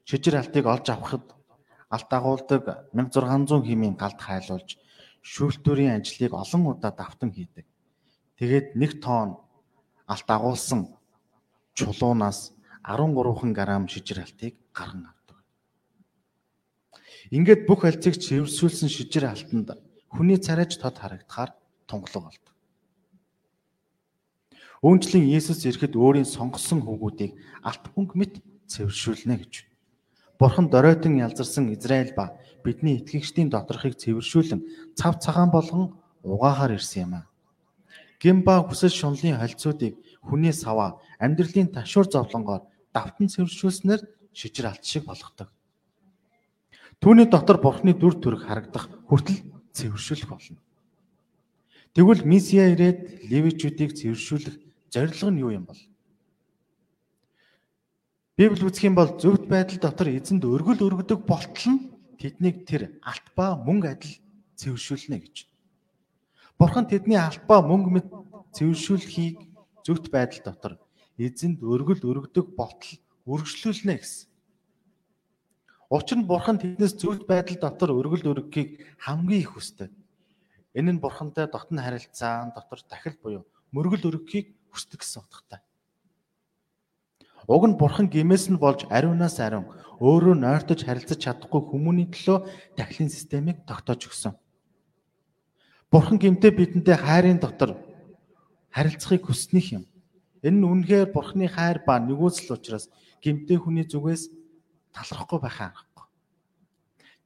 Шижир 0.08 0.40
алтыг 0.40 0.64
олж 0.64 0.88
авахд 0.88 1.28
алт 1.92 2.10
агуулдаг 2.14 2.64
1600 2.96 3.68
хэмийн 3.68 4.00
галд 4.00 4.20
хайлуулж 4.22 4.80
шүүлтүүрийн 5.26 6.00
ажлыг 6.00 6.32
олон 6.32 6.64
удаа 6.72 6.94
давтан 6.96 7.36
хийдэг. 7.36 7.66
Тэгээд 8.39 8.75
нэг 8.75 9.01
тонн 9.01 9.39
алт 10.08 10.27
агуулсан 10.27 10.92
чулуунаас 11.74 12.51
13 12.84 13.54
грамм 13.56 13.88
шижир 13.88 14.22
алтыг 14.22 14.56
гарган 14.74 15.15
Ингээд 17.34 17.65
бүх 17.65 17.86
альцыг 17.89 18.22
цэвэрсүүлсэн 18.22 18.89
шижир 18.89 19.25
алтанд 19.25 19.74
хүний 20.13 20.38
царайж 20.38 20.77
тод 20.77 21.01
харагдахаар 21.01 21.58
тунгалаг 21.89 22.30
болдог. 22.30 22.54
Үүнчлэн 24.86 25.25
Есүс 25.34 25.65
ирэхэд 25.65 25.98
өөрийн 25.98 26.30
сонгосон 26.30 26.86
хүүгүүдийг 26.86 27.34
алт 27.65 27.84
мөнгө 27.98 28.13
мэт 28.13 28.34
цэвэршүүлнэ 28.70 29.36
гэж. 29.42 29.65
Бурхан 30.38 30.70
доройтон 30.70 31.18
ялзарсан 31.18 31.74
Израиль 31.74 32.13
ба 32.13 32.38
бидний 32.62 33.01
итгэгчдийн 33.01 33.50
доторхыг 33.50 33.98
цэвэршүүлэн 33.98 34.94
цав 34.94 35.18
цагаан 35.18 35.50
болгон 35.50 35.98
угаахаар 36.22 36.77
ирсэн 36.77 37.10
юм 37.10 37.13
а. 37.18 37.22
Гимба 38.22 38.63
хүсэл 38.63 38.93
шунлын 38.93 39.38
холцоодыг 39.39 40.00
хүний 40.24 40.53
саваа 40.53 41.00
амьдралын 41.19 41.69
ташуур 41.72 42.07
зовлонгоор 42.10 42.63
давтан 42.93 43.27
цэвэршүүлснээр 43.27 44.01
шижир 44.34 44.72
алт 44.72 44.84
шиг 44.84 45.05
болгодог. 45.05 45.51
Түүний 47.03 47.27
дотор 47.27 47.60
Бурхны 47.60 47.93
дүр 47.93 48.15
төрх 48.24 48.48
харагдах 48.48 48.88
хүртэл 49.07 49.43
цэвэршүүлэх 49.75 50.29
болно. 50.31 50.60
Тэгвэл 51.95 52.24
Месиа 52.24 52.72
ирээд 52.72 53.27
левичүүдийг 53.27 53.95
цэвэршүүлэх 53.95 54.55
зорилго 54.91 55.29
нь 55.31 55.41
юу 55.43 55.51
юм 55.51 55.65
бол? 55.67 55.79
Библи 58.36 58.67
үзэх 58.67 58.84
юм 58.84 58.95
бол 58.95 59.15
зөвхт 59.15 59.48
байдал 59.48 59.79
дотор 59.79 60.12
эзэнд 60.12 60.43
өргөл 60.43 60.84
өргөдөг 60.84 61.24
болтол 61.24 61.72
нь 61.72 61.88
тэднийг 62.19 62.67
тэр 62.67 63.00
алт 63.00 63.27
ба 63.36 63.55
мөнгө 63.55 63.88
адил 63.95 64.15
цэвэршүүлнэ 64.60 65.17
гэж. 65.24 65.36
Бурхан 66.56 66.88
тэдний 66.88 67.20
алт 67.20 67.44
ба 67.50 67.60
мөнгө 67.60 67.90
мэд 67.92 68.08
цэвэршүүлэхийг 68.56 69.44
зөвхт 69.84 70.08
байдал 70.08 70.42
дотор 70.48 70.74
эзэнд 71.20 71.60
өргөл 71.60 72.00
өргөдөг 72.00 72.56
болтол 72.56 72.96
үргэлжлүүлнэ 73.28 73.96
гэсэн. 74.00 74.28
Учир 75.92 76.18
нь 76.24 76.30
бурхан 76.32 76.56
тэднээс 76.56 76.96
зөвхт 76.96 77.28
байдал 77.28 77.60
дотор 77.60 77.92
өргөл 77.92 78.32
өргөхийг 78.32 78.88
хамгийн 79.04 79.44
их 79.44 79.52
хүсдэг. 79.52 79.92
Энэ 80.80 80.96
нь 80.96 81.04
бурхантай 81.04 81.52
дотн 81.52 81.76
харилцаан 81.76 82.56
дотор 82.56 82.80
дахил 82.88 83.20
буюу 83.20 83.44
мөргөл 83.76 84.16
өргөхийг 84.16 84.56
хүсдэг 84.72 85.04
гэсэн 85.04 85.28
утгатай. 85.28 85.60
Уг 87.52 87.64
нь 87.68 87.76
бурхан 87.76 88.08
гимээс 88.08 88.48
нь 88.48 88.56
болж 88.64 88.88
ариунаас 88.88 89.44
ариун 89.44 89.68
өөрөө 90.00 90.36
нойртож 90.40 90.88
харилцаж 90.88 91.20
чадахгүй 91.20 91.62
хүмүүний 91.68 92.08
төлөө 92.16 92.48
дахлын 92.80 93.12
системийг 93.12 93.68
тогтоож 93.68 94.08
өгсөн. 94.08 94.34
Бурхан 95.92 96.18
гимтэй 96.18 96.51
бидэндээ 96.51 96.98
хайрын 96.98 97.39
дотор 97.39 97.77
харилцахыг 98.74 99.30
хүснэх 99.30 99.77
юм. 99.77 99.84
Энэ 100.42 100.58
нь 100.60 100.68
үнэхээр 100.68 101.13
бурханы 101.13 101.48
хайр 101.48 101.82
ба 101.88 102.01
нэгүсэл 102.01 102.58
учраас 102.58 102.89
гимтэй 103.22 103.58
хүний 103.62 103.86
зүгээс 103.86 104.30
талархахгүй 104.94 105.39
байхаа 105.42 105.72
аргагүй. 105.72 106.06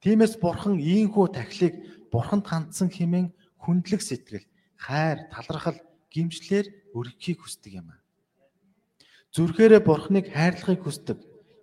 Тиймээс 0.00 0.34
бурхан 0.40 0.80
ийхүү 0.80 1.26
тахлыг 1.36 1.74
бурханд 2.12 2.44
хандсан 2.48 2.88
хэмээн 2.88 3.28
хүндлэх 3.60 4.00
сэтгэл, 4.00 4.46
хайр, 4.76 5.28
талархал 5.28 5.78
гимжлэр 6.08 6.66
өргөхийг 6.96 7.44
хүсдэг 7.44 7.80
юм 7.80 7.92
аа. 7.92 8.00
Зүрхээрээ 9.34 9.82
бурхныг 9.84 10.26
хайрлахыг 10.32 10.82
хүсдэг. 10.82 11.18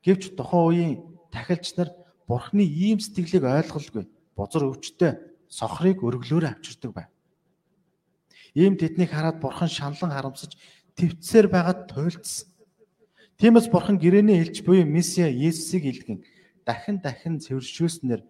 Гэвч 0.05 0.37
тухайн 0.37 0.63
үеийн 0.69 0.93
тахилч 1.33 1.75
нар 1.75 1.89
бурхны 2.29 2.63
ийм 2.63 3.01
сэтгэлийг 3.01 3.43
ойлголгүй. 3.43 4.05
Бузар 4.37 4.63
өвчтөй 4.69 5.19
сохрыг 5.49 6.03
өргөлөөр 6.03 6.45
авчирдаг 6.47 6.91
байв. 6.93 7.09
Ийм 8.55 8.77
тэднийг 8.77 9.11
хараад 9.11 9.39
бурхан 9.39 9.69
шаналн 9.69 10.11
харамсаж 10.11 10.57
твцсээр 10.97 11.47
байгаад 11.47 11.87
туйлдсан. 11.91 12.49
Тиймээс 13.37 13.69
бурхан 13.69 14.01
гэрээний 14.01 14.41
элч 14.41 14.65
буюу 14.65 14.85
Месиа 14.85 15.29
Есүсийг 15.29 15.85
илгэн 15.85 16.25
дахин 16.65 16.97
дахин 16.99 17.37
цэвэршүүлснээр 17.37 18.21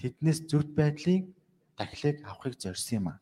тэднээс 0.00 0.50
зөвхт 0.50 0.74
байдлын 0.74 1.30
дахлыг 1.78 2.16
авахыг 2.26 2.58
зорьсон 2.58 2.98
юм 2.98 3.06
а. 3.14 3.20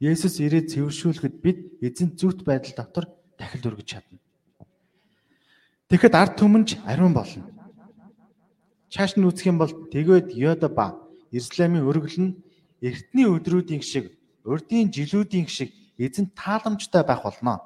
Есүс 0.00 0.40
ирээд 0.44 0.70
цэвэршүүлэхэд 0.76 1.34
бид 1.40 1.58
эзэн 1.80 2.20
зөвхт 2.20 2.44
байдал 2.44 2.74
дотор 2.76 3.04
дахил 3.38 3.64
өргөж 3.72 3.88
чадна. 3.88 4.20
Тэгэхэд 5.88 6.14
ард 6.14 6.34
түмэнж 6.36 6.84
ариун 6.84 7.14
болно. 7.14 7.48
Чааш 8.92 9.16
нь 9.16 9.24
үзэх 9.24 9.48
юм 9.48 9.58
бол 9.58 9.72
тэгээд 9.88 10.36
Йода 10.36 10.68
ба 10.68 11.05
Иерусалимын 11.36 11.84
өргөл 11.84 12.18
нь 12.24 12.36
эртний 12.80 13.28
өдрүүдийн 13.28 13.84
шиг, 13.84 14.16
урдийн 14.48 14.88
жилүүдийн 14.88 15.48
шиг 15.52 15.76
эзэн 16.00 16.32
тааламжтай 16.32 17.04
байх 17.04 17.22
болно. 17.22 17.60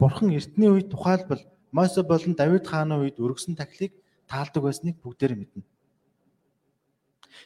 Бурхан 0.00 0.32
эртний 0.32 0.72
үед 0.72 0.88
тухайлбал 0.88 1.44
Мосе 1.72 2.02
болон 2.02 2.34
Давид 2.34 2.66
хааны 2.66 2.96
үед 2.98 3.20
өргөсөн 3.20 3.54
тахлыг 3.54 3.92
таалдаг 4.26 4.62
байсныг 4.64 4.96
бүгдээр 5.04 5.36
мэднэ. 5.36 5.62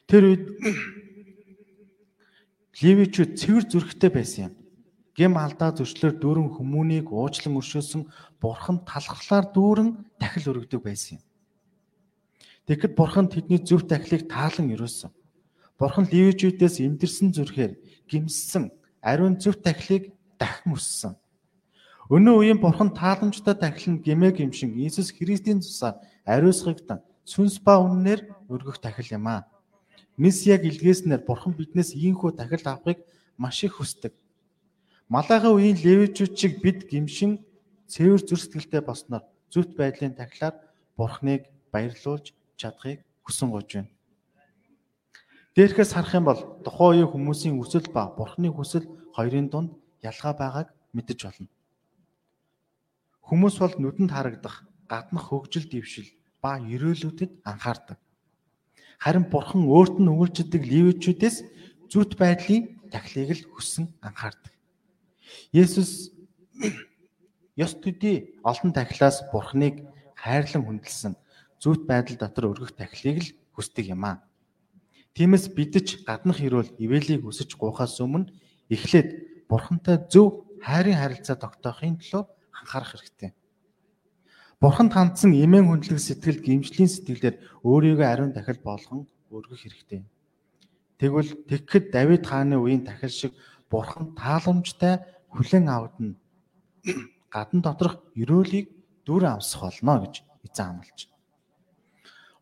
Тэр 0.06 0.22
үед 0.30 0.44
Ливичүүд 2.82 3.38
цэвэр 3.38 3.64
зүрхтэй 3.68 4.10
байсан 4.10 4.42
юм. 4.48 4.54
Гэм 5.14 5.38
алдаа 5.38 5.70
зөрчлөөр 5.76 6.16
дүүрэн 6.18 6.48
хүмүүнийг 6.58 7.06
уучлан 7.12 7.54
өршөөсөн 7.60 8.02
бурхан 8.42 8.82
талхарлаар 8.82 9.46
дүүрэн 9.54 9.90
дахил 10.18 10.50
өргөдөг 10.50 10.80
байсан 10.82 11.20
юм. 11.20 11.22
Тэгэхэд 12.66 12.96
бурхан 12.98 13.30
тэдний 13.30 13.60
зөв 13.62 13.86
дахлыг 13.86 14.26
таалан 14.26 14.74
өрөөсөн. 14.74 15.12
Бурхан 15.78 16.06
ливичүүдээс 16.06 16.78
имдэрсэн 16.86 17.34
зүрхээр 17.34 17.72
гимссэн 18.06 18.70
ариун 19.02 19.36
зөв 19.42 19.58
дахлыг 19.58 20.14
дахин 20.38 20.72
өссөн. 20.78 21.14
Өнөө 22.14 22.34
үеийн 22.38 22.60
бурхан 22.60 22.94
тааламжтай 22.94 23.56
дахил 23.58 23.98
нь 23.98 24.04
гимээ 24.04 24.32
гимшин 24.38 24.76
Иесус 24.78 25.10
Христийн 25.10 25.58
тусаар 25.64 25.98
ариусгагдан 26.28 27.00
сүнс 27.24 27.58
ба 27.64 27.80
үннээр 27.80 28.20
өргөх 28.52 28.78
дахил 28.78 29.18
юм 29.18 29.26
аа. 29.26 29.48
Месиаг 30.16 30.62
илгээснээр 30.62 31.26
Бурхан 31.26 31.56
биднээс 31.58 31.96
ийхүү 31.96 32.38
тахил 32.38 32.64
авахыг 32.70 33.02
маш 33.34 33.64
их 33.64 33.80
хүсдэг. 33.80 34.12
Малайхан 35.08 35.56
үеийн 35.56 35.80
левичүүд 35.80 36.32
шиг 36.38 36.62
бид 36.62 36.86
гимшин 36.86 37.42
цэвэр 37.90 38.22
зүрстгэлтэй 38.22 38.82
босноор 38.84 39.24
зүвт 39.50 39.74
байдлын 39.74 40.14
тахилаар 40.14 40.54
Бурханыг 40.96 41.50
баярлуулж 41.72 42.30
чадахыг 42.60 43.02
хүсэн 43.26 43.50
гож 43.50 43.68
байна. 43.74 43.93
Дээрхээс 45.54 45.94
харах 45.94 46.14
юм 46.18 46.26
бол 46.26 46.40
тухайн 46.66 47.06
үеийн 47.06 47.10
хүмүүсийн 47.14 47.54
хүсэл 47.54 47.86
ба 47.94 48.10
Бурханы 48.18 48.50
хүсэл 48.50 48.90
хоёрын 49.14 49.46
дунд 49.54 49.70
ялгаа 50.02 50.34
байгааг 50.34 50.68
мэдэж 50.90 51.18
болно. 51.30 51.48
Хүмүүс 53.22 53.56
бол 53.62 53.74
нүдэнд 53.78 54.10
харагдах 54.10 54.66
гаднах 54.90 55.30
хөгжил 55.30 55.70
дэвшил 55.70 56.10
ба 56.42 56.58
ерөөлүүдэд 56.58 57.46
анхаардаг. 57.46 57.98
Харин 58.98 59.30
бурхан 59.30 59.62
өөрт 59.70 59.96
нь 60.02 60.10
өгүүлждэг 60.10 60.62
ливчүүдээс 60.66 61.36
зүт 61.86 62.18
байдлын 62.18 62.90
тахлыг 62.90 63.30
л 63.38 63.42
хүссэн 63.54 63.86
анхаардаг. 64.02 64.52
Есүс 65.54 66.10
ёс 67.64 67.72
төдий 67.78 68.42
олон 68.42 68.74
тахлаас 68.74 69.22
бурханыг 69.30 69.86
хайрлан 70.18 70.66
хүндэлсэн 70.66 71.14
зүт 71.62 71.86
байдал 71.86 72.18
дотор 72.18 72.50
өргөх 72.50 72.74
тахлыг 72.74 73.16
л 73.22 73.30
хүсдэг 73.54 73.94
юм 73.94 74.02
аа. 74.02 74.18
Тиймээс 75.14 75.54
бидж 75.54 76.02
гаднах 76.02 76.42
хэрүүл 76.42 76.74
ивэлийг 76.82 77.22
өсөж 77.22 77.54
гуйхаас 77.54 78.02
өмнө 78.02 78.34
эхлээд 78.74 79.46
бурхантай 79.46 80.02
зөв 80.10 80.42
хайрын 80.58 80.98
харилцаа 80.98 81.38
тогтоохын 81.38 82.02
төлөө 82.02 82.22
анхаарах 82.58 82.90
хэрэгтэй. 82.98 83.30
Бурханд 84.58 84.92
хандсан 84.96 85.30
эмээн 85.38 85.70
хүндлэг 85.70 86.00
сэтгэл 86.02 86.40
гимжлийн 86.42 86.90
сэтгэлээр 86.90 87.36
өөрийгөө 87.62 88.06
ариун 88.10 88.32
дахил 88.34 88.58
болгон 88.64 89.06
өргөх 89.30 89.60
хэрэгтэй. 89.60 90.02
Тэгвэл 90.98 91.30
тэгэхэд 91.46 91.84
Давид 91.94 92.24
хааны 92.26 92.56
үеийн 92.58 92.82
дахил 92.82 93.12
шиг 93.12 93.32
Бурхан 93.70 94.14
тааламжтай 94.18 95.04
хүлэн 95.30 95.66
авдна. 95.68 96.14
Гадна 97.34 97.60
доторх 97.60 98.00
өрөөлийг 98.16 98.72
дүр 99.04 99.22
амсах 99.30 99.68
болно 99.68 100.00
гэж 100.06 100.24
эзэн 100.46 100.80
амлаж. 100.80 100.98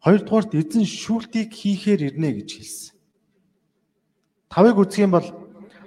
Хоёрдугаарт 0.03 0.53
эзэн 0.59 0.83
шүүлтийг 0.83 1.55
хийхээр 1.55 2.01
ирнэ 2.11 2.43
гэж 2.43 2.51
хэлсэн. 2.59 2.95
Тавыг 4.51 4.77
үзэх 4.83 5.07
юм 5.07 5.15
бол 5.15 5.29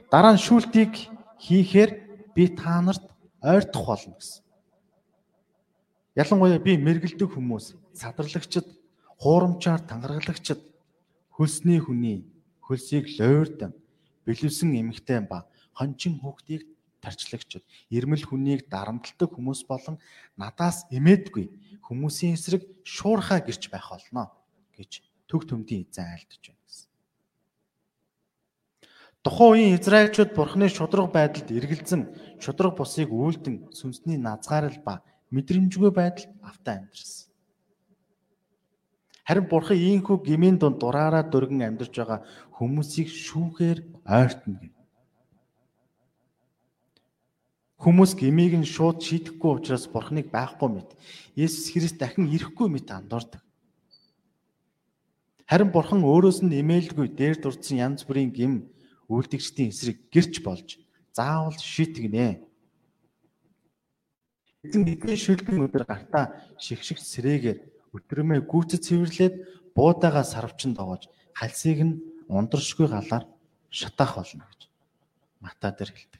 дараа 0.08 0.34
нь 0.34 0.42
шүүлтийг 0.42 0.92
хийхээр 1.44 1.92
би 2.36 2.44
та 2.56 2.80
нарт 2.80 3.04
ойртох 3.44 3.86
болно 3.86 4.16
гэсэн. 4.16 4.44
Ялангуяа 6.16 6.64
би 6.64 6.80
мэргэлдэг 6.80 7.28
хүмүүс, 7.28 7.76
садарлагчд, 7.92 8.64
хуурамчаар 9.20 9.84
тангаргалагчд, 9.84 10.64
хөлсний 11.36 11.84
хүний 11.84 12.24
хөлсийг 12.64 13.12
лойрдан 13.20 13.76
бэлэвсэн 14.24 14.80
эмэгтэй 14.80 15.20
ба 15.28 15.44
хончин 15.76 16.24
хүүхдийг 16.24 16.64
тарчлагчд, 17.06 17.62
ирмэл 17.94 18.26
хүнийг 18.26 18.66
дарамтлагдаг 18.74 19.30
хүмүүс 19.30 19.70
болон 19.70 20.02
надаас 20.42 20.90
эмээдгүй 20.90 21.54
хүмүүсийн 21.86 22.34
эсрэг 22.34 22.66
шуурхаа 22.82 23.46
гэрч 23.46 23.70
байх 23.70 23.94
болно 23.94 24.34
гэж 24.74 25.06
төг 25.30 25.46
төмдийн 25.46 25.86
эзэн 25.86 26.10
айлдж 26.10 26.42
байна 26.50 26.66
гэсэн. 26.66 26.90
Тухайн 29.22 29.54
үеийн 29.54 29.78
Израильчууд 29.78 30.32
Бурхны 30.34 30.70
шудраг 30.70 31.14
байдалд 31.14 31.50
эргэлзэн 31.50 32.02
шудраг 32.42 32.74
бусыг 32.78 33.10
үйлдэн 33.14 33.70
сүнсний 33.74 34.18
назгаарл 34.18 34.82
ба 34.82 35.06
мэдрэмжгүй 35.30 35.92
байдал 35.94 36.26
автаа 36.42 36.82
амьдрсан. 36.82 37.30
Харин 39.26 39.50
бурхан 39.50 39.78
ийхүү 39.78 40.22
гмийн 40.22 40.62
дунд 40.62 40.78
дураараа 40.78 41.26
дөргөн 41.26 41.66
амьдарч 41.66 41.94
байгаа 41.98 42.20
хүмүүсийг 42.54 43.10
шүүхээр 43.10 44.06
ойртно 44.06 44.54
гэв. 44.62 44.75
Хүмүүс 47.86 48.18
гмийг 48.18 48.58
нь 48.58 48.66
шууд 48.66 49.06
шийдэхгүй 49.06 49.62
учраас 49.62 49.86
бурханыг 49.86 50.34
байхгүй 50.34 50.70
мэт. 50.74 50.98
Есүс 51.38 51.70
Христ 51.70 52.02
дахин 52.02 52.34
ирэхгүй 52.34 52.66
мэт 52.66 52.90
андуурдаг. 52.90 53.46
Харин 55.46 55.70
бурхан 55.70 56.02
өөрөөс 56.02 56.42
нь 56.42 56.50
нэмээлгүй 56.50 57.14
дээр 57.14 57.38
дурдсан 57.38 57.78
янз 57.78 58.02
бүрийн 58.10 58.34
гим 58.34 58.54
үйлдэгчдийн 59.06 59.70
эсрэг 59.70 60.02
гэрч 60.10 60.42
болж 60.42 60.82
заавал 61.14 61.54
шийтгэнэ 61.54 62.42
Эзэн 64.66 64.82
бидний 64.82 65.14
шүлгэн 65.14 65.62
өдөр 65.62 65.86
гартаа 65.86 66.42
шигшиг 66.58 66.98
сэрээгээр 66.98 67.60
өдрөмөө 67.94 68.50
гүйцэд 68.50 68.82
цэвэрлээд 68.82 69.36
буудаага 69.78 70.26
сарвчин 70.26 70.74
доогож 70.74 71.06
хальсыг 71.38 71.80
нь 71.86 72.02
ундрашгүй 72.26 72.90
галаар 72.90 73.30
шатаах 73.70 74.18
болно 74.18 74.50
гэж 74.50 74.62
Мата 75.38 75.70
дээр 75.70 75.94
хэлдэг. 75.94 76.15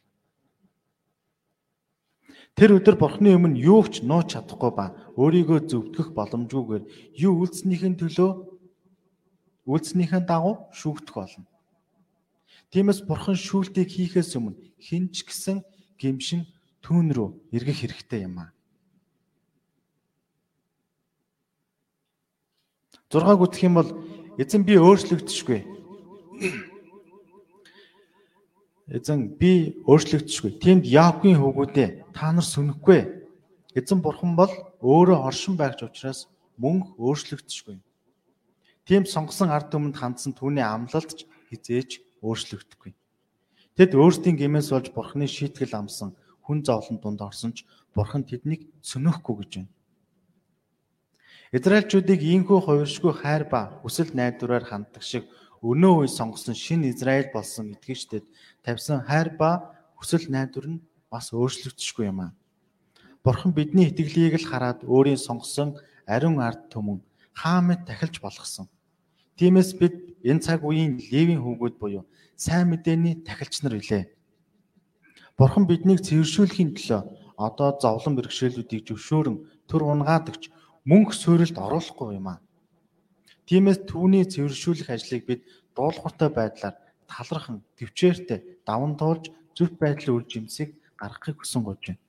Тэр 2.56 2.80
өдөр 2.80 2.96
Бурхны 2.96 3.36
өмнө 3.36 3.60
юу 3.60 3.84
ч 3.84 4.00
нууч 4.00 4.32
чадахгүй 4.32 4.72
ба 4.72 4.96
өөрийгөө 5.20 5.68
зөвдгөх 5.68 6.16
боломжгүйгээр 6.16 6.84
юу 7.20 7.44
үйлснийхэн 7.44 8.00
төлөө 8.00 8.32
үйлснийхэн 9.68 10.24
дагуу 10.24 10.72
шүүгдэх 10.72 11.16
болно. 11.20 11.44
Тиймээс 12.72 13.04
Бурхан 13.04 13.36
шүүлтийг 13.36 13.92
хийхээс 13.92 14.40
өмнө 14.40 14.56
хинч 14.80 15.28
гисэн 15.28 15.68
гимшин 16.00 16.48
түүн 16.80 17.12
рүү 17.12 17.30
эргэх 17.52 17.84
хэрэгтэй 17.84 18.24
юм 18.24 18.40
аа. 18.40 18.56
6-аг 23.12 23.40
үтх 23.44 23.60
юм 23.68 23.76
бол 23.80 23.90
эзэн 24.40 24.64
би 24.64 24.80
өөрчлөгдөшгүй. 24.80 25.60
Эзэн 28.86 29.34
би 29.42 29.82
өөрчлөгдөшгүй. 29.90 30.62
Тиймд 30.62 30.86
Яаковын 30.86 31.42
хөвгүүдээ 31.42 32.14
та 32.14 32.30
нар 32.30 32.46
сүнэхгүй. 32.46 33.02
Эзэн 33.74 34.00
бурхан 34.06 34.38
бол 34.38 34.54
өөрөө 34.86 35.26
оршин 35.26 35.58
байгч 35.58 35.82
учраас 35.82 36.30
мөн 36.62 36.94
өөрчлөгдөшгүй. 37.02 37.82
Тийм 38.86 39.10
сонгосон 39.10 39.50
ард 39.50 39.74
түмэнд 39.74 39.98
хандсан 39.98 40.38
түүний 40.38 40.62
амлалт 40.62 41.18
ч 41.18 41.26
хизээж 41.50 42.06
өөрчлөгдөхгүй. 42.22 42.94
Тэд 43.74 43.98
өөрсдийн 43.98 44.38
гэмээс 44.38 44.70
болж 44.70 44.94
бурханы 44.94 45.26
шийтгэл 45.26 45.74
амсан 45.74 46.14
хүн 46.46 46.62
зовлон 46.62 47.02
дунд 47.02 47.26
орсон 47.26 47.58
ч 47.58 47.66
бурхан 47.98 48.22
тэднийг 48.22 48.70
сөнөхгүй 48.86 49.36
гэж 49.42 49.52
байна. 49.66 49.74
Израильчүүдийг 51.58 52.22
ийхүү 52.22 52.60
хувиршгүй 52.62 53.14
хайр 53.18 53.50
ба 53.50 53.82
хүсэл 53.82 54.14
найдвараар 54.14 54.66
ханддаг 54.70 55.02
шиг 55.02 55.26
өнөө 55.66 56.06
үе 56.06 56.10
сонгосон 56.14 56.54
шинэ 56.54 56.94
Израиль 56.94 57.34
болсон 57.34 57.74
итгэгчдэд 57.74 58.26
тавьсан 58.62 59.02
хайр 59.10 59.34
ба 59.40 59.74
хүсэл 59.98 60.30
найдвар 60.30 60.68
нь 60.78 60.84
бас 61.10 61.34
өөрчлөгдөшгүй 61.34 62.06
юм 62.14 62.20
аа. 62.22 62.32
Бурхан 63.26 63.52
бидний 63.58 63.90
итгэлийг 63.90 64.38
л 64.38 64.46
хараад 64.46 64.86
өөрийн 64.86 65.18
сонгосон 65.18 65.82
ариун 66.06 66.38
ард 66.38 66.70
түмэн 66.70 67.02
хаамд 67.34 67.82
тахилж 67.90 68.22
болгосон. 68.22 68.70
Тиймээс 69.42 69.74
бид 69.82 69.96
энэ 70.22 70.44
цаг 70.46 70.62
үеийн 70.62 71.02
левийн 71.12 71.42
хүүгүүд 71.42 71.76
буюу 71.82 72.06
сайн 72.38 72.70
мэдээний 72.70 73.26
тахилч 73.26 73.66
нар 73.66 73.76
билээ. 73.82 74.06
Бурхан 75.38 75.66
биднийг 75.66 76.00
цэвэршүүлэхийн 76.06 76.78
төлөө 76.78 77.02
одоо 77.36 77.70
зовлон 77.82 78.14
бэрхшээлүүдийг 78.16 78.88
зөвшөөрөн 78.88 79.38
төр 79.68 79.82
унгаадаг 79.84 80.38
мөнх 80.86 81.12
суурилд 81.12 81.58
оруулахгүй 81.58 82.16
юм 82.16 82.28
аа. 82.32 82.45
Тиймээс 83.46 83.86
түүний 83.86 84.26
цэвэршүүлэх 84.26 84.90
ажлыг 84.90 85.24
бид 85.30 85.42
дуулууртай 85.78 86.30
байдлаар 86.34 86.76
талархан 87.06 87.62
төвчээртэй 87.78 88.40
даван 88.66 88.98
туулж 88.98 89.30
зөв 89.54 89.70
байдлын 89.78 90.16
үр 90.18 90.26
жимсийг 90.26 90.74
гаргахыг 90.98 91.46
хүсэн 91.46 91.62
гож 91.62 91.82
байна. 91.86 92.02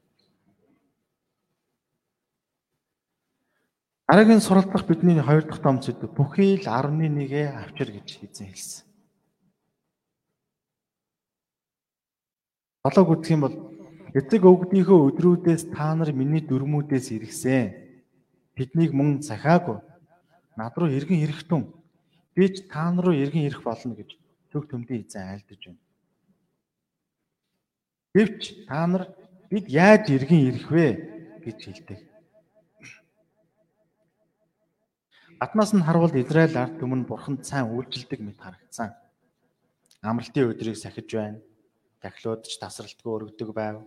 Арагийн 4.09 4.41
сурал 4.41 4.65
дахь 4.65 4.87
бидний 4.87 5.21
хоёр 5.21 5.45
дахь 5.45 5.61
том 5.61 5.77
зүйл 5.83 5.99
бүхий 6.17 6.57
л 6.57 6.65
11-ээ 6.65 7.53
авчир 7.53 7.91
гэж 7.91 8.09
эзэн 8.23 8.49
хэлсэн. 8.55 8.87
Болоог 12.87 13.19
үтх 13.19 13.31
юм 13.35 13.41
бол 13.43 13.57
эцэг 14.15 14.47
өвгдийнхөө 14.47 15.11
өдрүүдээс 15.11 15.75
та 15.75 15.99
нар 15.99 16.15
миний 16.15 16.39
дүрмүүдээс 16.39 17.19
иргсэн. 17.19 17.75
Биднийг 18.55 18.95
мөн 18.95 19.27
захаагүй. 19.27 19.83
Над 20.57 20.73
руу 20.77 20.89
эргэн 20.89 21.21
ирэхтэн 21.25 21.63
би 22.35 22.45
ч 22.49 22.65
та 22.73 22.89
нар 22.91 23.05
руу 23.05 23.17
эргэн 23.17 23.45
ирэх 23.45 23.61
болно 23.61 23.93
гэж 23.93 24.17
төг 24.49 24.65
төмдөө 24.73 24.97
эзэн 25.05 25.29
айлдаж 25.37 25.61
байна. 25.69 25.83
Гэвч 28.17 28.43
та 28.65 28.81
нар 28.89 29.03
бид 29.53 29.69
яаж 29.69 30.09
эргэн 30.09 30.41
ирэх 30.49 30.69
вэ 30.73 30.87
гэж 31.45 31.59
хэлдэг. 31.61 32.01
Гаднаас 35.37 35.77
нь 35.77 35.85
харвал 35.85 36.17
Израиль 36.17 36.57
ард 36.57 36.81
түмэн 36.81 37.05
бурханд 37.05 37.45
сайн 37.45 37.69
үйлчлдэг 37.69 38.25
мэт 38.25 38.41
харагдсан. 38.41 38.97
Амралтын 40.01 40.49
өдрийг 40.49 40.81
сахиж 40.81 41.13
байна. 41.13 41.45
Дахлуудч 42.01 42.57
тасралтгүй 42.57 43.13
өргөдөг 43.13 43.53
байв. 43.53 43.85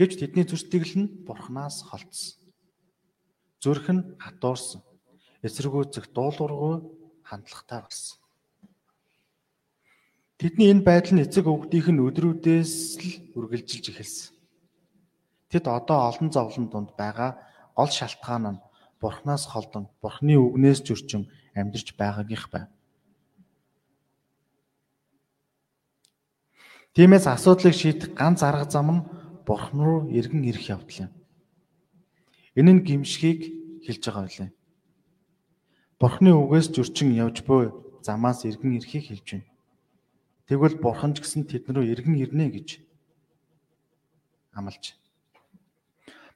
Гэвч 0.00 0.16
тэдний 0.16 0.48
зүрстэгэл 0.48 0.96
нь 1.04 1.12
бурхнаас 1.28 1.84
холдсон. 1.84 2.39
Зүрх 3.60 3.86
нь 3.92 4.16
хатуурсан. 4.16 4.80
Эсэргүүцэх 5.44 6.08
дуулуургүй 6.16 6.74
хандлагатай 7.28 7.80
болсон. 7.84 8.18
Тэдний 10.40 10.72
энэ 10.72 10.80
байдал 10.88 11.12
нь 11.14 11.24
эцэг 11.24 11.44
өвгдийнх 11.44 11.92
нь 11.92 12.00
өдрүүдээс 12.00 12.74
л 13.04 13.10
үргэлжилж 13.36 13.86
эхэлсэн. 13.92 14.32
Тэд 15.52 15.68
одоо 15.68 16.08
олон 16.08 16.32
зовлон 16.32 16.72
донд 16.72 16.96
байгаа 16.96 17.36
гол 17.76 17.92
шалтгаан 17.92 18.56
нь 18.56 18.62
Бурханаас 19.00 19.44
холдон 19.52 19.92
Бурханы 20.00 20.40
үгнээс 20.40 20.80
зөрчин 20.80 21.28
амьдарч 21.52 21.92
байгаагийнх 22.00 22.48
байв. 22.48 22.68
Тиймээс 26.96 27.28
асуудлыг 27.28 27.76
шийдэх 27.76 28.16
ганц 28.16 28.40
арга 28.40 28.64
зам 28.64 28.88
нь 28.96 29.06
Бурхан 29.44 29.80
руу 29.84 30.00
эргэн 30.08 30.48
ирэх 30.48 30.72
явдал 30.72 31.04
юм. 31.04 31.19
Энэ 32.60 32.72
нь 32.76 32.84
гимшгийг 32.84 33.40
хэлж 33.88 34.02
байгаа 34.04 34.28
байлаа. 34.28 34.50
Бурханы 35.96 36.30
үгээс 36.36 36.68
зөрчин 36.76 37.16
явж 37.16 37.40
буй 37.48 37.72
замаас 38.04 38.44
эргэн 38.44 38.76
ирэхийг 38.76 39.04
хэлж 39.08 39.26
байна. 39.32 39.48
Тэгвэл 40.44 40.76
Бурхан 40.76 41.16
ч 41.16 41.24
гэсэн 41.24 41.48
тэд 41.48 41.72
рүү 41.72 41.88
эргэн 41.88 42.20
ирнэ 42.20 42.52
гэж 42.52 42.84
амлаж 44.52 45.00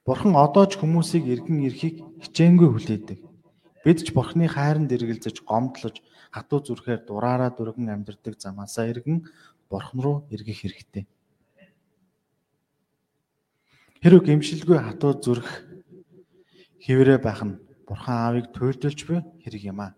Бурхан 0.01 0.33
одоо 0.33 0.65
ч 0.65 0.81
хүмүүсийг 0.81 1.29
эргэн 1.29 1.61
ирэхийг 1.61 2.01
хичээнгүй 2.25 2.69
хүлээдэг. 2.73 3.19
Бид 3.85 3.99
ч 4.01 4.09
Бурханы 4.09 4.49
хайранд 4.49 4.89
эргэлзэж, 4.89 5.45
гомдлож, 5.45 6.01
хатуу 6.33 6.61
зүрхээр 6.65 7.05
дураараа 7.05 7.53
дүргэн 7.53 7.93
амьдардаг 7.93 8.41
замаасаа 8.41 8.89
эргэн 8.89 9.29
Бурхан 9.69 9.99
руу 10.01 10.17
эргэх 10.33 10.57
хэрэгтэй. 10.61 11.05
Хэрвээ 14.01 14.25
гэмшилгүй 14.25 14.77
хатуу 14.81 15.13
зүрх 15.21 15.49
хэврээ 16.85 17.17
байх 17.17 17.41
нь 17.41 17.57
Бурхан 17.89 18.17
аавыг 18.29 18.53
туйлдулж 18.53 18.99
буй 19.09 19.19
хэрэг 19.41 19.63
юм 19.73 19.81
аа. 19.81 19.97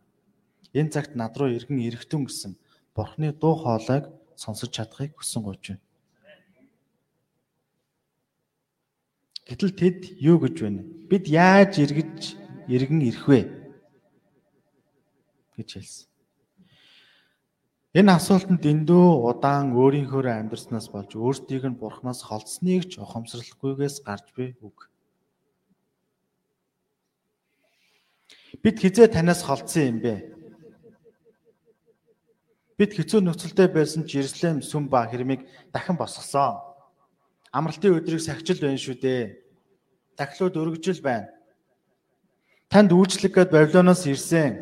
Энэ 0.71 0.91
цагт 0.95 1.15
над 1.19 1.35
руу 1.35 1.51
эргэн 1.51 1.83
ирэхтэн 1.83 2.23
гэсэн 2.23 2.55
Бурханы 2.95 3.31
дуу 3.35 3.55
хоолойг 3.59 4.07
сонсож 4.35 4.71
чадахыг 4.71 5.15
хүсэн 5.19 5.43
гож 5.43 5.61
байна. 5.67 5.83
Гэтэл 9.47 9.71
тэд 9.75 9.99
юу 10.19 10.39
гэж 10.39 10.55
байна? 10.63 10.81
Бид 11.11 11.27
яаж 11.27 11.79
эргэж 11.79 12.35
эргэн 12.67 13.01
ирэх 13.03 13.27
вэ? 13.27 13.39
гэж 15.57 15.69
хэлсэн. 15.73 16.07
Энэ 17.97 18.11
асуултанд 18.13 18.61
дэндүү 18.61 19.07
удаан 19.25 19.73
өөрийнхөө 19.73 20.29
амьдрснаас 20.29 20.87
болж 20.93 21.17
өөрсдийг 21.17 21.65
нь 21.65 21.79
бурхнаас 21.81 22.21
холдсныг 22.29 22.85
ч 22.91 23.01
ухамсарлахгүйгээс 23.01 24.05
гарч 24.05 24.27
буй 24.37 24.53
үг. 24.61 24.91
Бид 28.63 28.79
хизээ 28.79 29.07
танаас 29.07 29.43
холдсон 29.43 29.83
юм 29.83 29.97
бэ? 30.01 30.15
Бид 32.77 32.93
хэцүү 32.93 33.21
нөхцөлтэй 33.25 33.67
байсан 33.73 34.05
ч 34.05 34.21
Иерусалим 34.21 34.61
сүм 34.61 34.85
ба 34.85 35.09
хэрмийг 35.09 35.49
дахин 35.73 35.97
босгосон. 35.97 36.61
Амралтын 37.49 37.97
өдрийг 37.97 38.21
сахижил 38.21 38.61
байна 38.61 38.77
шүү 38.77 39.01
дээ. 39.01 39.23
Дахлууд 40.17 40.57
өргөжл 40.57 41.01
байна. 41.01 41.33
Танд 42.69 42.93
үйлчлэг 42.93 43.33
гээд 43.33 43.49
Бабилоноос 43.49 44.05
ирсэн. 44.05 44.61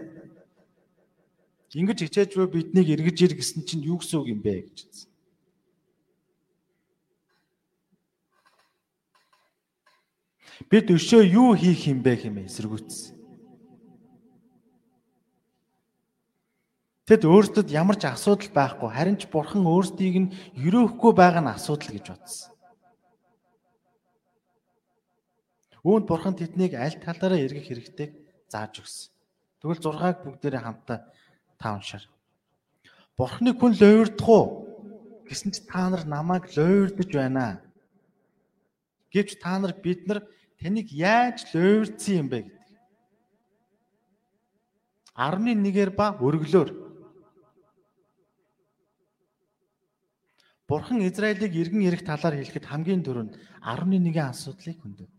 Ингэж 1.76 2.08
хичээж 2.08 2.40
буй 2.40 2.48
биднийг 2.48 2.88
эргэж 2.88 3.18
ир 3.28 3.34
гэсэн 3.36 3.68
чинь 3.68 3.84
юу 3.84 4.00
гэсэн 4.00 4.24
үг 4.24 4.32
юм 4.32 4.40
бэ 4.40 4.64
гэж 4.64 4.78
хэлсэн. 4.80 5.10
Бид 10.72 10.88
өшөө 10.88 11.28
юу 11.36 11.52
хийх 11.60 11.84
юм 11.92 12.00
бэ 12.00 12.16
хэмээн 12.16 12.48
эсэргүүцсэн. 12.48 13.15
Тэд 17.06 17.22
өөрсдөд 17.22 17.70
ямар 17.70 18.02
ч 18.02 18.10
асуудал 18.10 18.50
байхгүй 18.50 18.90
харин 18.90 19.18
ч 19.22 19.30
бурхан 19.30 19.62
өөрсдийг 19.62 20.16
нь 20.26 20.34
өрөөхгүй 20.58 21.14
байгаа 21.14 21.44
нь 21.46 21.54
асуудал 21.54 21.94
гэж 21.94 22.06
бодсон. 22.10 22.50
Үүнд 25.86 26.06
бурхан 26.10 26.34
тэднийг 26.34 26.74
аль 26.74 26.98
талаараа 26.98 27.46
эргэх 27.46 27.70
хэрэгтэйг 27.70 28.12
зааж 28.50 28.82
өгсөн. 28.82 29.14
Тэгвэл 29.62 29.86
6-аг 29.86 30.18
бүгдээрээ 30.26 30.62
хамтаа 30.66 31.00
та 31.62 31.78
уншаар. 31.78 32.10
Бурханы 33.14 33.54
хүн 33.54 33.78
лойрдох 33.78 34.26
уу? 34.26 34.46
Гэсэн 35.30 35.54
чи 35.54 35.62
та 35.62 35.94
нар 35.94 36.10
намайг 36.10 36.50
лойрдож 36.58 37.10
байна. 37.14 37.62
Гэвч 39.14 39.38
та 39.38 39.62
нар 39.62 39.78
бид 39.78 40.10
нар 40.10 40.26
таныг 40.58 40.90
яаж 40.90 41.46
лойрдсан 41.54 42.18
юм 42.18 42.28
бэ 42.34 42.50
гэдэг. 42.50 42.66
11-ээр 45.14 45.92
ба 45.94 46.18
өргөлөөр. 46.18 46.85
Бурхан 50.68 51.06
Израилийг 51.06 51.54
эргэн 51.54 51.86
ирэх 51.86 52.02
талаар 52.02 52.42
хэлэхэд 52.42 52.66
хамгийн 52.66 53.06
түрүүнд 53.06 53.38
11-ийн 53.62 54.18
асуудлыг 54.34 54.82
хөндөв. 54.82 55.10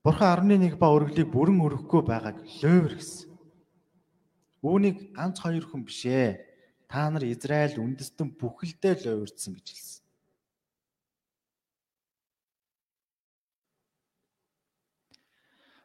Бурхан 0.00 0.48
11 0.48 0.80
ба 0.80 0.88
өргөлийг 0.96 1.28
бүрэн 1.28 1.60
өргөхгүй 1.60 2.02
байгааг 2.08 2.40
лойвер 2.62 2.94
гэсэн. 2.96 3.28
Үүнийг 4.64 5.12
ганц 5.12 5.36
хоёр 5.44 5.68
хүн 5.68 5.84
биш 5.84 6.08
ээ. 6.08 6.40
Та 6.88 7.10
нар 7.12 7.24
Израиль 7.28 7.76
үндэстэн 7.76 8.32
бүхэлдээ 8.40 8.94
лойвэрсэн 9.04 9.52
гэж 9.60 9.66
хэлсэн. 9.68 10.04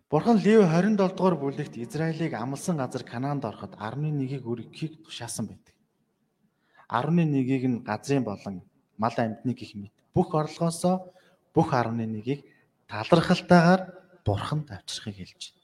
Бурхан 0.08 0.38
Лев 0.40 0.64
27 0.64 0.96
дугаар 0.96 1.36
бүлэгт 1.36 1.76
Израилийг 1.76 2.34
амлсан 2.40 2.80
газар 2.80 3.04
Канаанд 3.04 3.44
ороход 3.44 3.76
11-ийг 3.76 4.44
өргөхийг 4.48 5.04
тушаасан 5.04 5.48
байдаг. 5.52 5.71
11-ийг 6.92 7.64
нь 7.72 7.84
газрын 7.88 8.24
болон 8.28 8.56
мал 9.02 9.16
амьтны 9.18 9.54
гих 9.56 9.72
мэт 9.80 9.94
бүх 10.14 10.36
орлогоосоо 10.36 10.96
бүх 11.56 11.72
11-ийг 11.72 12.44
талархалтайгаар 12.92 13.82
бурханд 14.26 14.68
авчрахыг 14.76 15.16
хэлж 15.16 15.42
байна. 15.42 15.62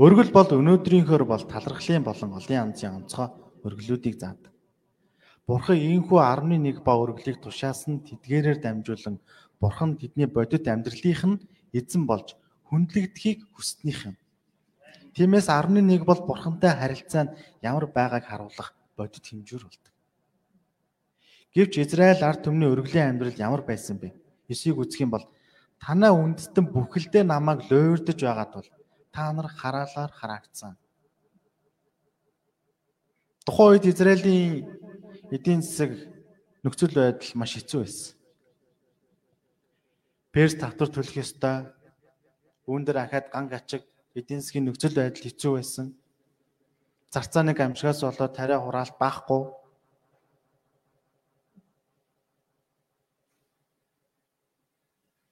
Өргөл 0.00 0.32
бол 0.32 0.48
өнөөдрийнхөөр 0.48 1.24
бол 1.28 1.44
талархлын 1.52 2.02
болон 2.08 2.30
олон 2.38 2.56
янзын 2.72 2.96
онцгой 3.04 3.28
өргөлүүдийг 3.68 4.16
заадаг. 4.16 4.52
Бурхан 5.46 5.76
ийхүү 5.76 6.18
11 6.18 6.80
ба 6.86 6.96
өргөлийг 6.96 7.38
тушаасан 7.44 8.00
тэдгээрээр 8.08 8.58
дамжуулан 8.64 9.20
Бурхан 9.60 10.00
тэдний 10.00 10.26
бодит 10.26 10.64
амьдралынх 10.66 11.22
нь 11.28 11.42
эзэн 11.76 12.08
болж 12.08 12.34
хүндлэгдэхийг 12.72 13.52
хүснийх 13.52 14.00
юм. 14.08 14.16
Тиймээс 15.12 15.48
11 15.52 16.04
бол 16.08 16.20
бурхантай 16.24 16.72
харилцаанд 16.72 17.36
ямар 17.60 17.86
байгааг 17.86 18.24
харуулах 18.24 18.72
бодит 18.96 19.24
хэмжүүр 19.28 19.64
болдог. 19.68 19.92
Гэвч 21.52 21.84
Израиль 21.84 22.24
ард 22.24 22.48
түмний 22.48 22.68
өргөлийн 22.72 23.12
амьдрал 23.12 23.36
ямар 23.36 23.60
байсан 23.60 24.00
бэ? 24.00 24.16
Есийг 24.48 24.80
үзэх 24.80 25.04
юм 25.04 25.12
бол 25.12 25.28
танаа 25.76 26.16
үндэстэн 26.16 26.64
бүхэлдээ 26.72 27.28
намайг 27.28 27.68
луйрдж 27.68 28.24
байгаа 28.24 28.48
тул 28.48 28.68
та 29.12 29.32
нар 29.32 29.48
хараалаар 29.52 30.12
хараагдсан. 30.16 30.80
Тухайн 33.44 33.76
үед 33.76 33.84
Израилийн 33.92 34.64
эдийн 35.28 35.60
засаг 35.60 35.92
нөхцөл 36.64 36.96
байдал 36.96 37.36
маш 37.36 37.52
хэцүү 37.60 37.80
байсан. 37.84 38.16
Перс 40.32 40.56
татвар 40.56 40.88
төлөх 40.88 41.20
ёстой. 41.20 41.68
Үүн 42.64 42.88
дээр 42.88 43.04
ахаад 43.04 43.28
ган 43.28 43.52
гачиг 43.52 43.84
эдийн 44.14 44.40
засгийн 44.40 44.68
нөхцөл 44.68 44.94
байдал 44.96 45.24
хэцүү 45.24 45.52
байсан. 45.56 45.86
Зарцааны 47.12 47.52
гамшигаас 47.56 48.00
болоод 48.04 48.36
тариа 48.36 48.60
хураалт 48.60 48.96
байхгүй. 49.00 49.42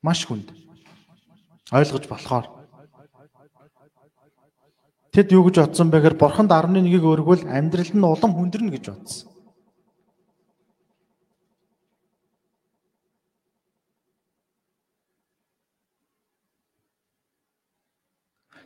Маш 0.02 0.24
хүнд. 0.24 0.48
Ойлгож 1.72 2.08
болохоор 2.08 2.60
Тэд 5.10 5.34
юу 5.34 5.42
гэж 5.42 5.56
бодсон 5.58 5.90
бэ 5.90 5.98
гэхээр 5.98 6.16
бурханд 6.22 6.54
11-ийг 6.54 7.02
өргөвөл 7.02 7.50
амьдрал 7.50 7.90
нь 7.90 8.06
улам 8.06 8.30
хүндэрнэ 8.30 8.70
гэж 8.78 8.84
бодсон. 8.94 9.39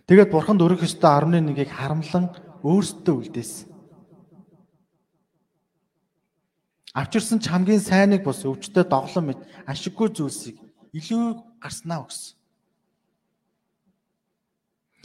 Тэгээд 0.05 0.29
бурханд 0.29 0.61
өргөх 0.61 0.85
ёстой 0.85 1.09
11-ийг 1.25 1.71
харамлан 1.73 2.29
өөрсдөө 2.61 3.15
үлдээсэн. 3.25 3.73
Авчирсан 6.93 7.41
ч 7.41 7.49
хамгийн 7.49 7.81
сайныг 7.81 8.23
бос 8.23 8.45
өвчтөд 8.45 8.93
доглон 8.93 9.33
мэт 9.33 9.41
ашиггүй 9.67 10.13
зүйлсийг 10.15 10.61
илүү 10.93 11.59
гарснаа 11.59 12.05
өгсөн. 12.05 12.37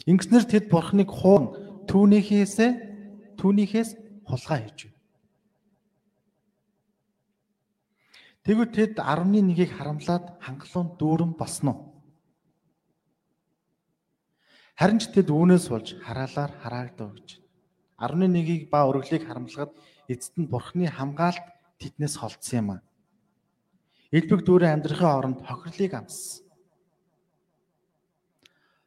Ингэснээр 0.06 0.46
тэд 0.46 0.66
бурхныг 0.70 1.10
хуун 1.10 1.50
түүнийхээсээ 1.90 2.72
түүнийхээс 3.42 3.90
хулгай 4.28 4.60
хийж 4.68 4.80
байна. 4.86 5.00
Тэгвэл 8.46 8.70
тэд 8.70 8.94
11-ийг 9.02 9.72
харамлаад 9.74 10.38
хангалуун 10.46 10.88
дүүрэн 11.00 11.34
болсон 11.34 11.68
уу? 11.74 11.89
Харин 14.80 15.04
ч 15.04 15.12
тэд 15.12 15.28
үүнээс 15.28 15.68
болж 15.68 16.00
хараалаар 16.00 16.56
хараагдав 16.64 17.12
гэж. 17.12 17.44
11-ийг 18.00 18.72
ба 18.72 18.88
өргөлийг 18.88 19.28
харамсахад 19.28 19.76
эцэст 20.08 20.40
нь 20.40 20.48
бурхны 20.48 20.88
хамгаалт 20.88 21.44
тэднээс 21.84 22.16
холдсон 22.16 22.58
юм 22.64 22.70
а. 22.72 22.78
Элбэг 24.16 24.48
дүүрэн 24.48 24.80
амьдрахын 24.80 25.12
оронд 25.20 25.40
хохирлыг 25.44 25.92
амссан. 26.00 26.48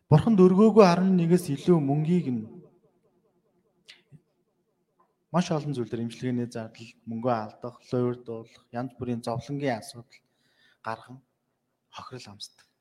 Бурханд 0.08 0.40
өргөөгөө 0.40 0.84
11-ээс 0.96 1.60
илүү 1.60 1.76
мөнгийг 1.76 2.28
нь 2.32 2.48
маш 5.28 5.52
олон 5.52 5.76
зүйлээр 5.76 6.04
имчилгээний 6.08 6.48
зардал, 6.48 6.88
мөнгөө 7.08 7.32
алдах, 7.36 7.76
луйрдуулах, 7.92 8.64
янз 8.72 8.92
бүрийн 8.96 9.20
зовлонгийн 9.24 9.80
асуудал 9.80 10.20
гарган 10.84 11.20
хохирол 11.92 12.32
амсдаг. 12.32 12.71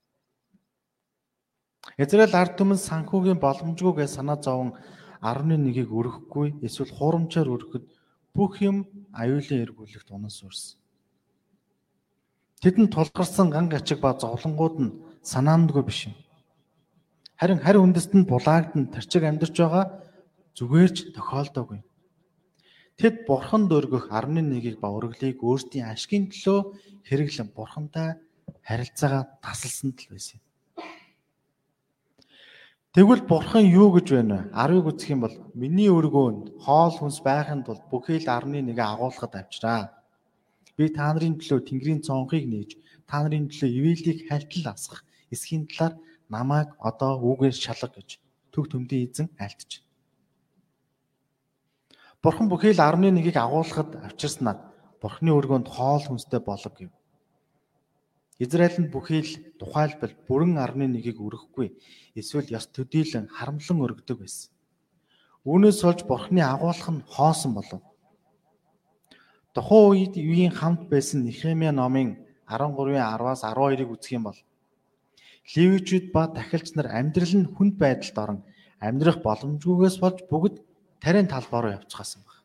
Израиль 1.97 2.37
ард 2.37 2.53
түмэн 2.59 2.77
санхүүгийн 2.77 3.39
боломжгүй 3.41 3.93
гэж 4.05 4.09
санаа 4.17 4.37
зовон 4.37 4.77
11-ийг 5.21 5.89
өргөхгүй 5.89 6.47
эсвэл 6.67 6.93
хуурамчаар 6.97 7.49
өргөхөд 7.49 7.85
бүх 8.37 8.61
юм 8.61 8.85
аюулын 9.13 9.63
эргүүлэгт 9.65 10.09
унан 10.13 10.29
суурсан. 10.29 10.77
Тэдэнд 12.61 12.93
тулгарсан 12.93 13.49
ган 13.49 13.67
гачиг 13.73 13.99
ба 14.01 14.13
зовлонгууд 14.13 14.75
нь 14.81 14.95
санаандгүй 15.25 15.83
биш 15.85 15.99
юм. 16.09 16.15
Харин 17.41 17.59
харь 17.65 17.81
үндэст 17.81 18.13
нь 18.13 18.29
булаагдан 18.29 18.93
тарчиг 18.93 19.25
амьдарч 19.25 19.57
байгаа 19.57 19.85
зүгээрч 20.53 21.17
тохиолдоогүй. 21.17 21.81
Тэд 23.01 23.25
бурханд 23.25 23.73
өргөх 23.73 24.13
11-ийг 24.13 24.77
ба 24.77 24.93
өргөлийг 24.93 25.41
өөрсдийн 25.41 25.89
ашигын 25.89 26.29
төлөө 26.29 26.59
хэрэглэн 27.09 27.49
бурхантай 27.57 28.21
харилцаагаа 28.61 29.41
тасалсан 29.41 29.97
тал 29.97 30.13
байсан 30.13 30.37
юм. 30.37 30.50
Тэгвэл 32.91 33.23
бурхан 33.23 33.63
юу 33.71 33.95
гэж 33.95 34.07
байна 34.11 34.51
вэ? 34.51 34.51
10-ыг 34.51 34.85
үзэх 34.91 35.15
юм 35.15 35.23
бол 35.23 35.35
миний 35.55 35.87
өргөөнд 35.87 36.59
хоол 36.59 36.91
хүнс 36.99 37.23
байхын 37.23 37.63
тулд 37.63 37.87
бүхий 37.87 38.19
л 38.19 38.27
11-ийг 38.27 38.79
агуулхад 38.83 39.31
авчраа. 39.31 39.95
Би 40.75 40.91
та 40.91 41.15
нарын 41.15 41.39
төлөө 41.39 41.71
Тэнгэрийн 41.71 42.03
цонхыг 42.03 42.43
нээж, 42.51 42.75
та 43.07 43.23
нарын 43.23 43.47
төлөө 43.47 43.71
ивэлийг 43.79 44.27
хальтал 44.27 44.75
асгах 44.75 45.07
эсхийн 45.31 45.71
талаар 45.71 45.95
намайг 46.27 46.75
одоо 46.83 47.15
үгээр 47.15 47.55
шалга 47.55 47.95
гэж 47.95 48.19
төг 48.51 48.67
төмдийн 48.67 49.07
эзэн 49.07 49.27
альтж. 49.39 49.87
Бурхан 52.19 52.51
бүхий 52.51 52.75
л 52.75 52.83
11-ийг 52.83 53.39
агуулхад 53.39 54.03
авчирснаа 54.03 54.67
Бурханы 54.99 55.31
өргөөнд 55.31 55.71
хоол 55.71 56.03
хүнстэй 56.11 56.43
болог 56.43 56.75
гэв. 56.75 56.91
Израильд 58.41 58.89
бүхий 58.89 59.21
л 59.21 59.33
тухайлбал 59.61 60.13
бүрэн 60.25 60.57
11-ийг 60.57 61.21
өргөхгүй 61.21 61.77
эсвэл 62.17 62.49
ёс 62.49 62.65
төдийлөн 62.73 63.29
харамлан 63.29 63.77
өргөдөг 63.85 64.17
байсан. 64.17 64.49
Үүнээс 65.45 65.85
болж 65.85 66.01
Бурхны 66.09 66.41
агуулах 66.41 66.89
нь 66.89 67.05
хоосон 67.05 67.53
болов. 67.53 67.85
Тухайн 69.53 69.85
үед 69.93 70.13
үеийн 70.17 70.53
хамт 70.57 70.89
байсан 70.89 71.21
Нехемия 71.21 71.69
номын 71.69 72.17
13-ийн 72.49 73.05
10-аас 73.13 73.45
12-ыг 73.45 73.89
үзэх 73.93 74.17
юм 74.17 74.25
бол 74.25 74.39
Ливичүүд 75.53 76.09
ба 76.09 76.25
тахилч 76.33 76.73
нар 76.73 76.89
амьдрал 76.89 77.33
нь 77.37 77.45
хүнд 77.45 77.75
байдалд 77.77 78.17
орон 78.17 78.39
амьдрах 78.81 79.21
боломжгүйгээс 79.21 79.97
болж 80.01 80.25
бүгд 80.25 80.55
тарийн 80.97 81.29
талбай 81.29 81.61
руу 81.61 81.77
явчихсан 81.77 82.25
баг. 82.25 82.41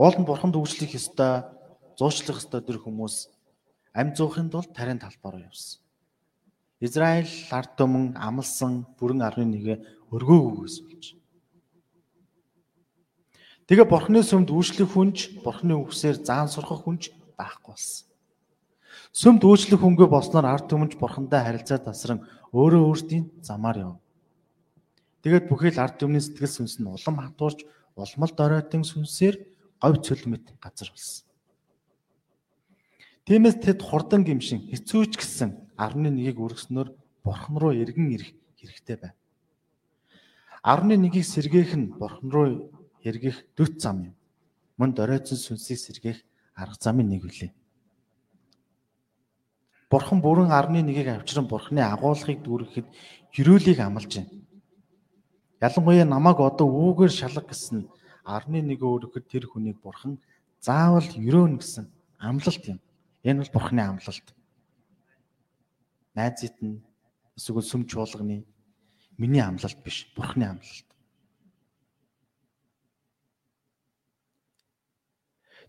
Уул 0.00 0.16
нь 0.16 0.28
бурханд 0.28 0.56
үйлчлэх 0.56 0.96
ёстой 0.96 1.59
зуучлах 2.00 2.40
ёстой 2.40 2.64
тэр 2.64 2.80
хүмүүс 2.80 3.28
амь 3.92 4.16
зуухын 4.16 4.48
тулд 4.48 4.72
тарийн 4.72 4.96
талбай 4.96 5.36
руу 5.36 5.44
явсан. 5.44 5.84
Израиль 6.80 7.28
ард 7.52 7.76
түмэн 7.76 8.16
амлсан 8.16 8.88
бүрэн 8.96 9.20
11-гээ 9.20 10.08
өргөөгөөс 10.08 10.76
болж. 10.88 11.04
Тэгээ 13.68 13.84
бурхны 13.84 14.24
сүмд 14.24 14.48
үйлчлэх 14.48 14.96
хүнж, 14.96 15.44
бурхны 15.44 15.76
үгсээр 15.76 16.24
заан 16.24 16.48
сурах 16.48 16.80
хүнж 16.80 17.12
байхгүй 17.36 17.76
болсон. 17.76 18.08
Сүмд 19.12 19.44
үйлчлэх 19.44 19.84
хөнгөө 19.84 20.08
болсноор 20.08 20.48
ард 20.48 20.72
түмэнж 20.72 20.96
бурхандаа 20.96 21.44
харилцаа 21.44 21.84
тасран 21.84 22.24
өөрөө 22.56 22.82
өөрсдийн 22.88 23.28
замаар 23.44 23.78
яв. 23.78 23.94
Тэгээд 25.20 25.52
бүхэл 25.52 25.76
ард 25.76 26.00
түмний 26.00 26.24
сэтгэл 26.24 26.48
сүнс 26.48 26.80
нь 26.80 26.88
улам 26.88 27.20
хатуурч 27.20 27.68
улмал 27.92 28.32
доройтон 28.32 28.88
сүнсээр 28.88 29.36
говь 29.78 30.00
цөлмөт 30.00 30.56
газар 30.64 30.88
болсон. 30.90 31.29
Тиймээс 33.30 33.62
тэд 33.62 33.78
хурдан 33.78 34.26
гимшин 34.26 34.66
хэцүүч 34.74 35.14
гисэн 35.14 35.54
11-ийг 35.78 36.34
үргэснөөр 36.42 36.88
бурхан 37.22 37.56
руу 37.62 37.70
эргэн 37.78 38.10
ирэх 38.10 38.34
хэрэгтэй 38.58 38.98
байна. 38.98 39.14
11-ийг 40.66 41.22
сэргээх 41.22 41.78
нь 41.78 41.94
бурхан 41.94 42.26
руу 42.26 42.74
эргэх 43.06 43.46
дөт 43.54 43.78
зам 43.78 44.10
юм. 44.10 44.14
Мөн 44.82 44.98
доройтсон 44.98 45.38
сүнсийг 45.38 45.78
сэргээх 45.78 46.18
арга 46.58 46.74
замын 46.82 47.06
нэг 47.06 47.22
үлээ. 47.22 47.54
Бурхан 49.94 50.18
бүрэн 50.26 50.50
11-ийг 50.50 51.14
авчран 51.14 51.46
бурханы 51.46 51.86
агуулгыг 51.86 52.42
дүүрэхэд 52.42 52.86
хөрөөлийг 53.30 53.78
амлаж 53.78 54.10
байна. 54.10 54.42
Ялангуяа 55.62 56.02
намайг 56.02 56.42
одоо 56.42 56.66
үүгээр 56.66 57.14
шалга 57.14 57.46
гэсэн 57.46 57.86
11-ийг 58.26 58.82
өргөхөд 58.82 59.30
тэр 59.30 59.46
хүнийг 59.46 59.78
бурхан 59.78 60.18
заавал 60.58 61.06
өрөөнө 61.06 61.62
гэсэн 61.62 61.86
амлалт 62.18 62.66
юм. 62.66 62.82
Энэ 63.22 63.44
бол 63.44 63.52
бурхны 63.52 63.82
амлалт. 63.84 64.28
Найзит 66.16 66.56
нь 66.64 66.80
эсвэл 67.36 67.60
сүм 67.60 67.84
чуулганы 67.84 68.48
миний 69.20 69.44
амлалт 69.44 69.76
биш, 69.84 70.08
бурхны 70.16 70.48
амлалт. 70.48 70.88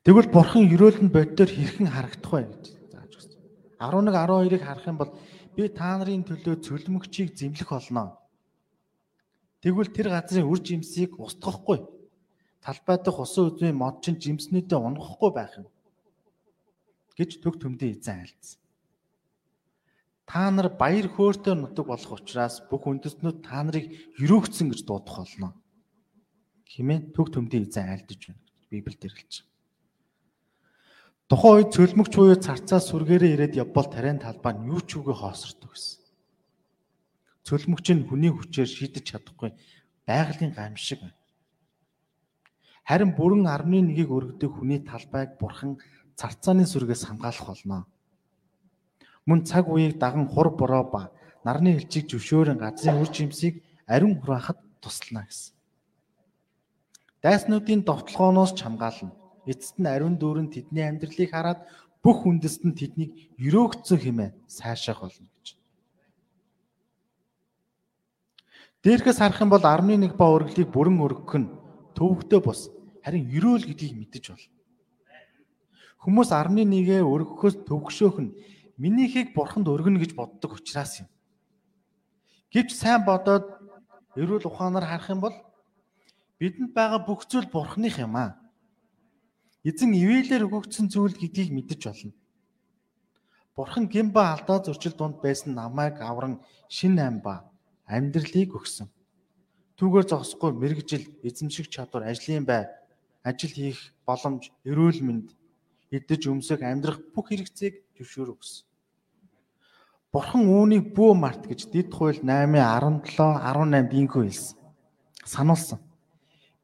Тэгвэл 0.08 0.32
бурхан 0.32 0.64
ерөөлн 0.72 1.12
боддоор 1.12 1.52
хэрхэн 1.52 1.92
харагдах 1.92 2.32
вэ 2.32 2.48
гэж 2.48 2.66
зааж 2.88 3.12
өгсөн. 3.20 3.42
11 3.84 4.16
12-ыг 4.16 4.64
харах 4.64 4.88
юм 4.88 4.98
бол 4.98 5.12
би 5.56 5.68
та 5.68 6.00
нарын 6.00 6.24
төлөө 6.24 6.56
цөлмөгчийг 6.64 7.36
зэмлэх 7.36 7.70
болно. 7.70 8.16
Тэгвэл 9.60 9.92
тэр 9.92 10.08
газрын 10.10 10.48
үр 10.48 10.58
жимсийг 10.64 11.20
устгахгүй. 11.20 11.84
Талбай 12.64 12.98
дахь 12.98 13.20
усан 13.20 13.52
үзмийн 13.52 13.78
мод 13.78 14.02
чинь 14.02 14.18
жимснүүдээ 14.18 14.80
унгахгүй 14.80 15.32
байх 15.36 15.54
юм 15.60 15.68
гэж 17.17 17.39
төг 17.43 17.60
төмдөө 17.62 17.89
эзэн 17.95 18.19
айлцсан. 18.24 18.60
та 20.32 20.47
нар 20.47 20.69
баяр 20.71 21.08
хөөртэй 21.12 21.56
нутаг 21.60 21.86
болох 21.91 22.12
учраас 22.15 22.63
бүх 22.71 22.88
үндэстнүүд 22.88 23.38
та 23.43 23.67
нарыг 23.67 23.91
өрөөгцөн 24.15 24.71
гэж 24.71 24.88
дуудах 24.88 25.28
болно. 25.28 25.52
Химээ 26.71 27.12
төг 27.12 27.36
төмдийн 27.36 27.67
эзэн 27.67 27.91
айлдж 27.91 28.32
байна. 28.32 28.39
Библиэд 28.71 29.04
ирлж. 29.12 29.43
Тухайн 31.28 31.67
үед 31.67 31.76
цөлмөгч 31.76 32.13
буюу 32.15 32.39
царцаас 32.39 32.88
сүргээрээ 32.91 33.36
ирээд 33.36 33.60
явбал 33.60 33.91
тариан 33.91 34.24
талбай 34.24 34.56
нь 34.56 34.71
юу 34.71 34.80
ч 34.80 34.95
үгүй 35.00 35.15
хоосордог 35.15 35.76
гэсэн. 35.76 36.00
Цөлмөгч 37.47 37.88
нь 37.91 38.08
хүний 38.08 38.32
хүчээр 38.32 38.67
шийдэж 38.67 39.04
чадахгүй 39.12 39.52
байгалийн 40.08 40.56
гамшиг 40.56 41.04
байна. 41.04 41.19
Харин 42.88 43.12
бүрэн 43.15 43.47
11-ийг 43.47 44.10
өргөдөг 44.12 44.52
хүний 44.52 44.80
талбайг 44.84 45.39
бурхан 45.39 45.80
царцааны 46.19 46.65
сүргээс 46.67 47.06
хамгаалах 47.08 47.47
болно. 47.47 47.86
Мөн 49.28 49.45
цаг 49.45 49.69
үеийг 49.69 49.97
даган 50.00 50.28
хур 50.28 50.50
бороо 50.50 50.84
ба 50.84 51.12
нарны 51.45 51.78
элчиг 51.78 52.10
зөвшөөрөн 52.10 52.58
газрын 52.58 53.02
үр 53.02 53.10
жимсийг 53.10 53.63
ариун 53.88 54.19
хураахад 54.19 54.58
туслана 54.82 55.26
гэсэн. 55.26 55.54
Дайснуудын 57.21 57.86
довтлогооноос 57.86 58.54
ч 58.58 58.65
хамгаална 58.65 59.13
эцэст 59.45 59.78
нь 59.82 59.89
ариун 59.89 60.17
дүүрэн 60.17 60.50
тэдний 60.54 60.86
амьдралыг 60.86 61.30
хараад 61.32 61.60
бүх 62.04 62.26
үндэст 62.26 62.62
нь 62.65 62.78
тэднийг 62.78 63.12
өрөөгцөн 63.38 64.00
хэмээн 64.02 64.34
сайшаах 64.50 65.02
болно 65.06 65.30
гэж. 65.30 65.47
Дээрхээс 68.82 69.21
харах 69.21 69.41
юм 69.41 69.54
бол 69.54 69.62
11 69.62 70.17
ба 70.17 70.26
өргөлийг 70.34 70.69
бүрэн 70.74 70.97
өргөх 71.06 71.36
нь 71.38 71.54
төвөгтэй 71.93 72.41
бус 72.41 72.74
харин 73.06 73.30
өрөөл 73.30 73.65
гэдгийг 73.69 73.93
мэдэж 73.97 74.24
болно. 74.34 74.61
Хүмүүс 76.02 76.34
11-гээ 76.34 77.06
өргөхөөс 77.06 77.62
төвөгшөөх 77.70 78.18
нь 78.26 78.34
минийхийг 78.82 79.38
бурханд 79.38 79.70
өргөнө 79.70 80.02
гэж 80.02 80.18
боддог 80.18 80.58
учраас 80.58 81.06
юм. 81.06 81.08
Гэвч 82.50 82.74
сайн 82.74 83.06
бодоод 83.06 83.46
эрүүл 84.18 84.50
ухаанаар 84.50 84.90
харах 84.90 85.14
юм 85.14 85.22
бол 85.22 85.36
бидэнд 86.42 86.74
байгаа 86.74 87.06
бүх 87.06 87.30
зүйл 87.30 87.46
бурханых 87.54 88.02
юм 88.02 88.18
аа. 88.18 88.42
Эзэн 89.62 89.94
ивэлээр 89.94 90.50
өгөгдсөн 90.50 90.90
зүйл 90.90 91.14
гэдгийг 91.14 91.54
мэдэж 91.54 91.82
болно. 91.86 92.18
Бурхан 93.54 93.86
гимба 93.86 94.34
алдаа 94.34 94.58
зөрчил 94.66 94.98
дунд 94.98 95.22
байсан 95.22 95.54
намайг 95.54 96.02
авран 96.02 96.42
шин 96.66 96.98
ам 96.98 97.22
ба 97.22 97.46
амьдралыг 97.86 98.58
өгсөн. 98.58 98.90
Түүгээр 99.78 100.06
зогсохгүй 100.10 100.52
мэрэгжил, 100.58 101.06
эзэмших 101.22 101.70
чадвар, 101.70 102.10
ажлын 102.10 102.46
бай, 102.46 102.70
ажил 103.22 103.54
хийх 103.54 103.94
боломж, 104.06 104.50
эрүүл 104.66 105.02
мэнд, 105.06 105.28
идэж 105.91 106.32
өмсөх, 106.32 106.63
амьдрах 106.63 107.04
бүх 107.12 107.36
хэрэгцээг 107.36 107.99
зөвшөөр 107.99 108.32
өгсөн. 108.32 108.65
Бурхан 110.12 110.43
үүнийг 110.47 110.91
бүү 110.95 111.12
март 111.15 111.47
гэж 111.47 111.71
дэд 111.71 111.91
хууль 111.91 112.19
8:17 112.19 113.15
18-д 113.15 113.91
инхүү 113.95 114.23
хэлсэн. 114.27 114.58
Сануулсан. 115.23 115.80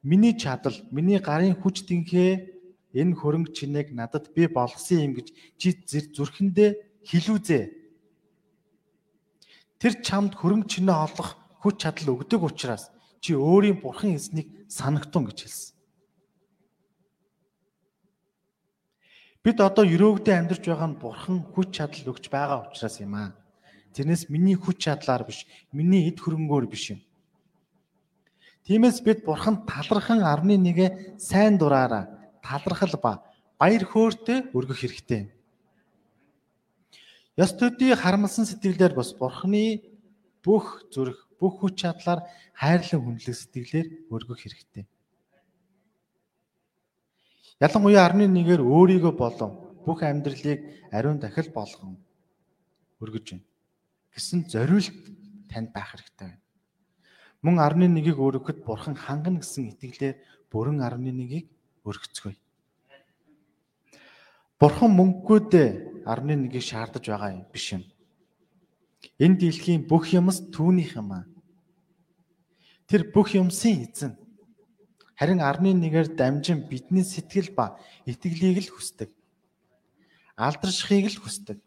Миний 0.02 0.36
чадал, 0.36 0.76
миний 0.92 1.20
гарын 1.20 1.56
хүч 1.56 1.88
тэнхээ 1.88 2.32
энэ 2.92 3.16
хөрөнгө 3.16 3.52
чинийг 3.56 3.92
надад 3.92 4.32
би 4.36 4.48
болгосон 4.48 5.00
юм 5.00 5.12
гэж 5.16 5.28
чи 5.60 5.76
зүрхэндээ 6.16 6.70
хэлүүзээ. 7.08 7.64
Тэр 9.80 9.92
чамд 10.04 10.32
хөрөнгө 10.36 10.68
чинээ 10.68 10.96
олох 11.08 11.36
хүч 11.64 11.76
чадал 11.84 12.20
өгдөг 12.20 12.40
учраас 12.44 12.92
чи 13.20 13.32
өөрийн 13.32 13.80
бурхан 13.80 14.16
эзнийг 14.16 14.48
санагтун 14.68 15.24
гэж 15.28 15.38
хэлсэн. 15.44 15.77
Бид 19.48 19.62
одоо 19.64 19.88
өрөөгдөө 19.88 20.34
амьдарч 20.36 20.60
байгаа 20.68 20.92
нь 20.92 21.00
бурхан 21.00 21.40
хүч 21.40 21.80
чадал 21.80 22.12
өгч 22.12 22.28
байгаа 22.28 22.68
учраас 22.68 23.00
юм 23.00 23.16
аа. 23.16 23.32
Тэрнээс 23.96 24.28
миний 24.28 24.60
хүч 24.60 24.76
чадлаар 24.84 25.24
биш, 25.24 25.48
миний 25.72 26.04
эд 26.04 26.20
хөрөнгөөр 26.20 26.68
биш 26.68 26.92
юм. 26.92 27.00
Тиймээс 28.68 29.00
бид 29.00 29.24
бурханд 29.24 29.64
талархан 29.64 30.20
11-гээ 30.20 31.16
сайн 31.16 31.56
дураараа 31.56 32.12
талархал 32.44 32.92
ба 33.00 33.24
баяр 33.56 33.88
хөөртэй 33.88 34.52
өргөх 34.52 34.84
хэрэгтэй. 34.84 35.32
Ёс 37.40 37.56
төдий 37.56 37.96
харамлсан 37.96 38.44
сэтгэлээр 38.44 38.92
бас 38.92 39.16
Бурхны 39.16 39.80
бүх 40.44 40.84
зүрх, 40.92 41.24
бүх 41.40 41.64
хүч 41.64 41.88
чадлаар 41.88 42.20
хайрлан 42.52 43.00
хүндлэх 43.00 43.32
сэтгэлээр 43.32 44.12
өргөх 44.12 44.44
хэрэгтэй. 44.44 44.84
Ялангуяа 47.58 48.06
11-ээр 48.14 48.62
өөрийгөө 48.62 49.14
болон 49.18 49.50
бүх 49.84 50.02
амьдралыг 50.02 50.60
ариун 50.94 51.18
дахил 51.18 51.50
болгон 51.50 51.98
өргөж 53.02 53.26
байна 53.34 53.48
гэсэн 54.18 54.50
зориулт 54.50 54.90
танд 55.46 55.70
байх 55.70 55.94
хэрэгтэй 55.94 56.26
байна. 56.26 56.42
Мөн 57.42 57.56
11-ийг 57.62 58.18
өргөхөд 58.18 58.66
бурхан 58.66 58.98
хангана 58.98 59.38
гэсэн 59.38 59.70
итгэлээр 59.70 60.18
бүрэн 60.50 60.82
11-ийг 60.82 61.46
өргөцгөөе. 61.86 62.34
Бурхан 64.58 64.90
мөнгөгүй 64.90 65.38
11-ийг 66.02 66.62
шаардаж 66.66 67.04
байгаа 67.06 67.30
юм 67.38 67.46
биш 67.54 67.78
юм. 67.78 67.86
Энэ 69.22 69.38
дэлхийн 69.38 69.86
бүх 69.86 70.10
юмс 70.10 70.42
түүнийх 70.50 70.98
юм 70.98 71.14
аа. 71.14 71.24
Тэр 72.90 73.06
бүх 73.14 73.38
юмсын 73.38 73.86
эзэн. 73.86 74.18
Харин 75.18 75.42
11-ээр 75.42 76.14
дамжин 76.14 76.70
бидний 76.70 77.02
сэтгэл 77.02 77.50
ба 77.50 77.74
итгэлийг 78.06 78.62
л 78.62 78.70
хүсдэг. 78.70 79.10
Алдаршихыг 80.38 81.10
л 81.10 81.18
хүсдэг. 81.18 81.58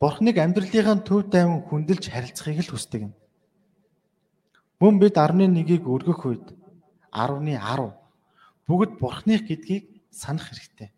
Бурхныг 0.00 0.40
амьдралынхаа 0.40 1.04
төв 1.04 1.28
тайван 1.28 1.60
хүндэлж 1.68 2.08
харилцахыг 2.08 2.64
л 2.64 2.72
хүсдэг 2.72 3.12
юм. 3.12 3.12
Мөн 4.80 4.96
бид 4.96 5.20
11-ийг 5.20 5.84
өргөх 5.84 6.24
үед 6.24 6.46
10-ны 7.12 7.60
10 7.60 7.92
бүгд 8.64 8.96
бурхных 8.96 9.44
гэдгийг 9.44 9.84
санах 10.08 10.48
хэрэгтэй. 10.48 10.96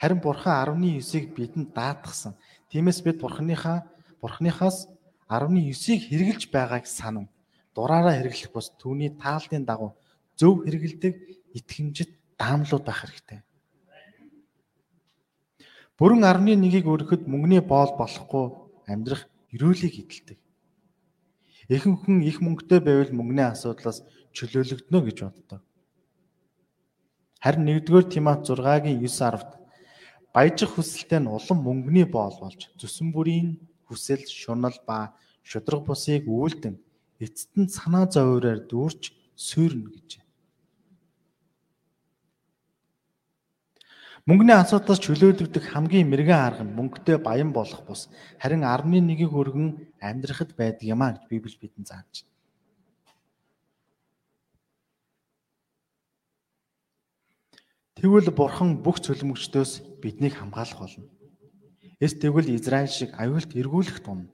Харин 0.00 0.20
бурхан 0.24 0.80
19-ыг 0.80 1.36
бидэнд 1.36 1.76
даатгсан. 1.76 2.32
Тиймээс 2.72 3.04
бид 3.04 3.20
бурханыхаа 3.20 3.84
бурханыхаас 4.24 4.88
19-ыг 5.28 6.00
хэрэгжилж 6.08 6.48
байгааг 6.48 6.88
санав. 6.88 7.28
Дураараа 7.74 8.20
хэрэглэх 8.20 8.52
бус 8.52 8.72
түүний 8.80 9.10
таалтын 9.16 9.64
дагуу 9.64 9.96
зөв 10.36 10.64
хэрэгэлдэг 10.64 11.14
итгэмжит 11.56 12.10
даамлууд 12.36 12.84
байх 12.84 13.00
хэрэгтэй. 13.00 13.40
Бүрэн 15.96 16.24
11-ийг 16.24 16.86
өргөхөд 16.88 17.28
мөнгөний 17.30 17.62
боол 17.62 17.92
болохгүй 17.96 18.44
амьдрах 18.90 19.28
өрөөлийг 19.54 19.94
эдэлдэг. 20.02 20.38
Ихэнх 21.68 22.04
хүн 22.04 22.26
их 22.26 22.42
мөнгөтэй 22.42 22.80
байвал 22.82 23.12
мөнгөний 23.14 23.46
асуудлаас 23.46 24.02
чөлөөлөгднө 24.36 24.98
гэж 24.98 25.18
боддог. 25.22 25.60
Харин 27.38 27.68
1-р 27.70 28.04
Тимот 28.10 28.42
6-гийн 28.48 28.98
9-10-д 29.00 29.62
баяжих 30.34 30.70
хүсэлтэй 30.74 31.20
нь 31.20 31.28
улам 31.28 31.58
мөнгөний 31.62 32.08
боол 32.08 32.34
болж 32.40 32.72
зүсэн 32.80 33.12
бүрийн 33.12 33.60
хүсэл, 33.86 34.24
шунал 34.26 34.76
ба 34.88 35.12
шудраг 35.44 35.84
бусыг 35.84 36.24
үйлдэн 36.24 36.80
эцэст 37.24 37.52
нь 37.58 37.70
санаа 37.70 38.10
зовоороор 38.10 38.60
дүүрч 38.70 39.02
суурна 39.38 39.88
гэж. 39.94 40.10
Мөнгөний 44.22 44.54
асуудлаас 44.54 45.02
чөлөөлөгдөх 45.02 45.66
хамгийн 45.74 46.06
мэрэгэн 46.06 46.38
арга 46.46 46.62
нь 46.62 46.76
мөнгөтэй 46.78 47.18
баян 47.18 47.50
болох 47.50 47.82
бус 47.82 48.06
харин 48.38 48.62
11-ийг 48.62 49.34
өргөн 49.34 49.98
амьдрахад 49.98 50.54
байдаг 50.54 50.86
юм 50.86 51.02
а 51.02 51.10
гэж 51.18 51.26
Библи 51.26 51.58
бидэнд 51.58 51.90
зааж 51.90 52.22
байна. 52.22 52.30
Тэгвэл 57.98 58.30
бурхан 58.30 58.78
бүх 58.78 59.02
цөлмөгчдөөс 59.02 60.02
биднийг 60.02 60.38
хамгаалах 60.38 60.78
болно. 60.78 61.06
Эс 61.98 62.14
тэгвэл 62.14 62.54
Израиль 62.54 62.90
шиг 62.90 63.14
аюулт 63.18 63.50
эргүүлэх 63.58 64.06
тун. 64.06 64.30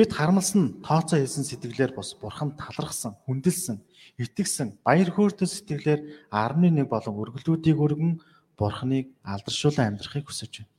Бид 0.00 0.16
харамлсан 0.16 0.80
тооцоо 0.80 1.20
хийсэн 1.20 1.44
сэтгэлээр 1.44 1.92
бос 1.92 2.16
бурхан 2.16 2.56
талархсан, 2.56 3.20
хүндэлсэн 3.28 3.84
итгэсэн 4.16 4.80
баяр 4.80 5.12
хөөртэй 5.12 5.44
сэтгэлээр 5.44 6.00
11 6.32 6.88
болон 6.88 7.20
өргөлүүдийг 7.20 7.76
өргөн 7.76 8.16
Бурхныг 8.56 9.12
алдаршуулан 9.20 9.92
амьдрахыг 9.92 10.24
хүсэж 10.24 10.64
байна. 10.64 10.72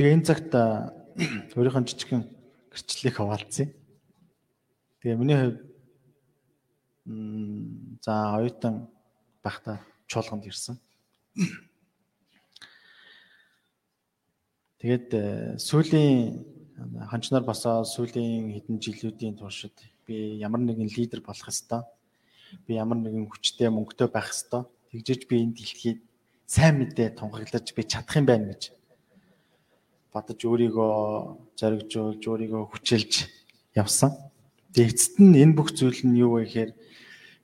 Тэгээ 0.00 0.16
энэ 0.16 0.24
цагт 0.32 0.48
өөрийнхөө 1.52 1.92
жижигхэн 1.92 2.24
гэрчлэлийг 2.72 3.16
хаваалцъя. 3.20 3.68
Тэгээ 5.04 5.20
миний 5.20 5.36
хувьд 5.44 5.60
за 8.00 8.40
оюутан 8.40 8.88
байхдаа 9.44 9.84
чуулганд 10.08 10.48
ирсэн. 10.48 10.80
Тэгээд 14.84 15.08
сүүлийн 15.64 16.44
ханчнаар 17.08 17.40
босоо 17.48 17.88
сүүлийн 17.88 18.52
хэдэн 18.52 18.76
жилүүдийн 18.84 19.40
туршид 19.40 19.72
би 20.04 20.36
ямар 20.36 20.60
нэгэн 20.60 20.92
лидер 20.92 21.24
болох 21.24 21.48
хэвээр 21.48 21.88
би 22.68 22.76
ямар 22.76 23.00
нэгэн 23.00 23.32
хүчтэй 23.32 23.72
мөнгөтэй 23.72 24.12
байх 24.12 24.28
хэвээр 24.28 24.68
тэгжиж 24.92 25.24
би 25.24 25.40
энэ 25.40 25.56
дэлхийд 25.56 26.00
сайн 26.44 26.84
мэдээ 26.84 27.16
тунхаглаж 27.16 27.64
би 27.72 27.82
чадах 27.88 28.12
юм 28.20 28.28
байна 28.28 28.52
гэж 28.52 28.76
бодож 30.12 30.40
өөрийгөө 30.44 30.92
зоригжуулж 31.56 32.20
өөрийгөө 32.20 32.62
хүчилж 32.68 33.12
явсан. 33.72 34.12
Тэгээ 34.76 34.92
эцэст 34.92 35.16
нь 35.16 35.32
энэ 35.32 35.56
бүх 35.56 35.72
зүйл 35.72 36.04
нь 36.04 36.20
юу 36.20 36.36
вэ 36.36 36.44
гэхээр 36.44 36.70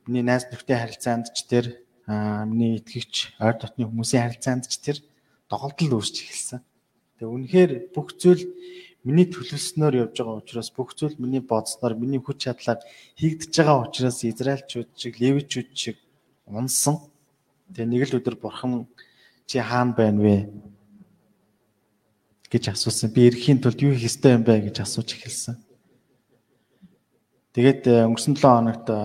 миний 0.05 0.25
найз 0.29 0.45
нөхдөй 0.45 0.77
харилцаанд 0.77 1.33
ч 1.33 1.49
тэр 1.49 1.73
миний 2.05 2.85
итгэгч 2.85 3.41
ойр 3.41 3.57
дотны 3.57 3.89
хүмүүсийн 3.89 4.29
харилцаанд 4.29 4.69
ч 4.69 4.77
тэр 4.77 5.01
доголдол 5.49 6.05
үүсч 6.05 6.21
эхэлсэн. 6.21 6.61
Тэгээ 7.21 7.37
үнэхээр 7.37 7.73
бүх 7.93 8.17
зүйл 8.17 8.49
миний 9.05 9.29
төлөвлөснөөр 9.29 10.09
явж 10.09 10.25
байгаа 10.25 10.41
учраас 10.41 10.73
бүх 10.73 10.97
зүйл 10.97 11.21
миний 11.21 11.45
бодсноор 11.45 11.93
миний 11.93 12.17
хүч 12.17 12.49
чадлаар 12.49 12.81
хийгдэж 13.21 13.53
байгаа 13.61 13.85
учраас 13.85 14.25
Израильчууд 14.25 14.89
шиг 14.97 15.21
Левичүүд 15.21 15.69
шиг 15.77 16.01
унсан. 16.49 16.97
Тэгээ 17.77 17.93
нэг 17.93 18.03
л 18.09 18.17
өдөр 18.25 18.41
бурхан 18.41 18.89
чи 19.45 19.61
хаана 19.61 19.93
байна 19.93 20.17
вэ 20.25 20.37
гэж 22.49 22.73
асуусан. 22.73 23.13
Би 23.13 23.29
ирэхийн 23.29 23.61
тулд 23.61 23.85
юу 23.85 23.93
хийх 23.93 24.09
ёстой 24.09 24.41
юм 24.41 24.45
бэ 24.49 24.73
гэж 24.73 24.81
асууж 24.81 25.13
эхэлсэн. 25.13 25.61
Тэгээд 27.53 27.85
э, 27.85 28.09
өнгөрсөн 28.09 28.33
7 28.33 28.49
хоногт 28.49 28.89
э, 28.89 28.97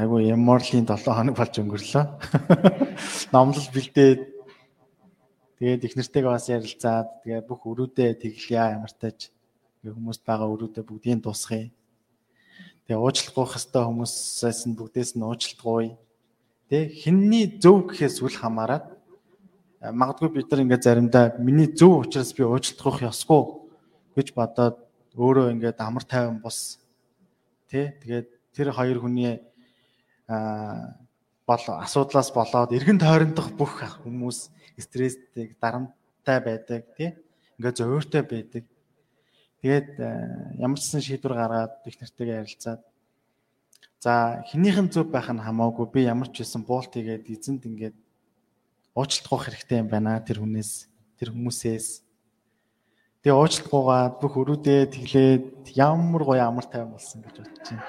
айгүй 0.00 0.32
Яморлийн 0.32 0.88
7 0.88 1.04
хоног 1.04 1.36
болж 1.36 1.52
өнгөрлөө. 1.60 2.04
Номлол 3.36 3.68
бэлдээд 3.76 4.31
Тэгээд 5.62 5.86
их 5.86 5.94
нэртэйгээ 5.94 6.26
бас 6.34 6.50
ярилцаад 6.50 7.22
тэгээ 7.22 7.46
бүх 7.46 7.62
өрүүдээ 7.70 8.18
тэглэе 8.18 8.82
ямартайч 8.82 9.30
хүмүүст 9.86 10.26
байгаа 10.26 10.50
өрүүдээ 10.50 10.82
бүгдийг 10.82 11.22
дуусгая. 11.22 11.70
Тэгээ 12.90 12.98
уучлахгүй 12.98 13.46
хэвээр 13.46 13.86
хүмүүсээс 13.86 14.60
нь 14.66 14.74
бүгдээс 14.74 15.14
нь 15.14 15.22
уучлахгүй. 15.22 15.94
Тэ 16.66 16.90
хинний 16.90 17.46
зөв 17.62 17.86
гэхээс 17.94 18.26
үл 18.26 18.34
хамааран 18.42 18.90
магадгүй 19.86 20.34
бид 20.34 20.50
нар 20.50 20.66
ингээд 20.66 20.82
заримдаа 20.82 21.38
миний 21.38 21.70
зөв 21.70 22.10
учраас 22.10 22.34
би 22.34 22.42
уучлах 22.42 22.98
ёсгүй 23.06 23.42
гэж 24.18 24.34
бодоод 24.34 24.82
өөрөө 25.14 25.46
ингээд 25.54 25.78
амар 25.78 26.02
тайван 26.02 26.42
бус 26.42 26.82
тэ 27.70 27.94
тэгээд 28.02 28.28
тэр 28.50 28.74
хоёр 28.74 28.98
хүний 28.98 29.38
аа 30.26 31.01
бол 31.46 31.62
асуудлаас 31.82 32.30
болоод 32.34 32.72
эргэн 32.72 32.98
тойрондох 33.02 33.50
бүх 33.58 33.82
хүмүүс 34.02 34.50
стресстэй, 34.78 35.56
дарамттай 35.60 36.38
байдаг 36.40 36.82
тий. 36.96 37.10
Ингээ 37.58 37.72
зөөртэй 37.76 38.22
байдаг. 38.22 38.64
Тэгээд 39.62 39.90
э, 40.00 40.08
ямар 40.58 40.78
ч 40.78 40.90
сан 40.90 41.02
шийдвэр 41.02 41.34
гаргаад 41.38 41.86
их 41.86 41.96
нэртэйгээ 42.00 42.40
ярилцаад 42.42 42.82
за 44.02 44.42
хинийхэн 44.50 44.90
зөв 44.90 45.06
байх 45.06 45.30
нь 45.30 45.38
хамаагүй 45.38 45.86
би 45.86 46.00
ямар 46.10 46.26
ч 46.34 46.42
байсан 46.42 46.66
буулт 46.66 46.90
игээд 46.98 47.30
эзэнд 47.30 47.62
ингээд 47.70 47.96
уучлах 48.98 49.46
хэрэгтэй 49.46 49.78
юм 49.78 49.88
байна 49.92 50.18
тэр 50.18 50.42
хүнээс 50.42 50.90
тэр 51.14 51.30
хүмүүсээс 51.30 52.02
Тэгээ 53.22 53.38
уучлахгүйгаа 53.38 54.18
бүх 54.18 54.34
өрүүдээ 54.34 54.90
тэглээд 54.98 55.78
ямар 55.78 56.22
гоё 56.26 56.42
амар 56.42 56.66
тайван 56.66 56.98
болсон 56.98 57.22
гэж 57.22 57.38
бодож 57.38 57.54
байна. 57.70 57.86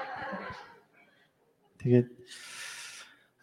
Тэгээд 1.82 2.08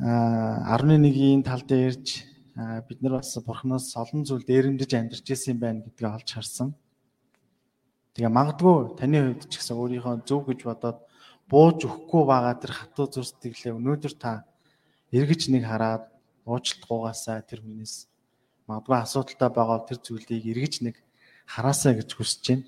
11-ийн 0.01 1.45
тал 1.45 1.61
дээр 1.61 1.93
ирж 1.93 2.25
бид 2.89 2.99
нар 3.05 3.21
бас 3.21 3.37
бурхнаас 3.37 3.93
олон 3.93 4.25
зүйл 4.25 4.41
дээрэмдэж 4.41 4.91
амьдарч 4.97 5.29
ирсэн 5.29 5.61
байна 5.61 5.85
гэдгийг 5.85 6.09
олж 6.09 6.29
харсан. 6.33 6.73
Тэгээ 8.17 8.33
магадгүй 8.33 8.97
таны 8.97 9.17
хувьд 9.21 9.45
ч 9.45 9.61
гэсэн 9.61 9.77
өөрийнхөө 9.77 10.25
зөв 10.25 10.41
гэж 10.49 10.59
бодоод 10.65 10.99
бууж 11.45 11.85
өгөхгүй 11.85 12.23
байгаа 12.25 12.55
тэр 12.57 12.73
хатуу 12.73 13.07
зүрстэглээ 13.13 13.77
өнөөдөр 13.77 14.13
та 14.17 14.41
эргэж 15.13 15.53
нэг 15.53 15.69
хараад 15.69 16.09
уучлалтгуугаасаа 16.49 17.45
тэр 17.45 17.61
хүнээс 17.61 18.09
магадгүй 18.65 18.97
асуудалтай 18.97 19.49
байгаа 19.53 19.79
тэр 19.85 19.99
зүйлийг 20.01 20.43
эргэж 20.49 20.73
нэг 20.81 20.95
хараасаа 21.45 21.93
гэж 21.93 22.09
хүсэж 22.17 22.43
байна. 22.49 22.65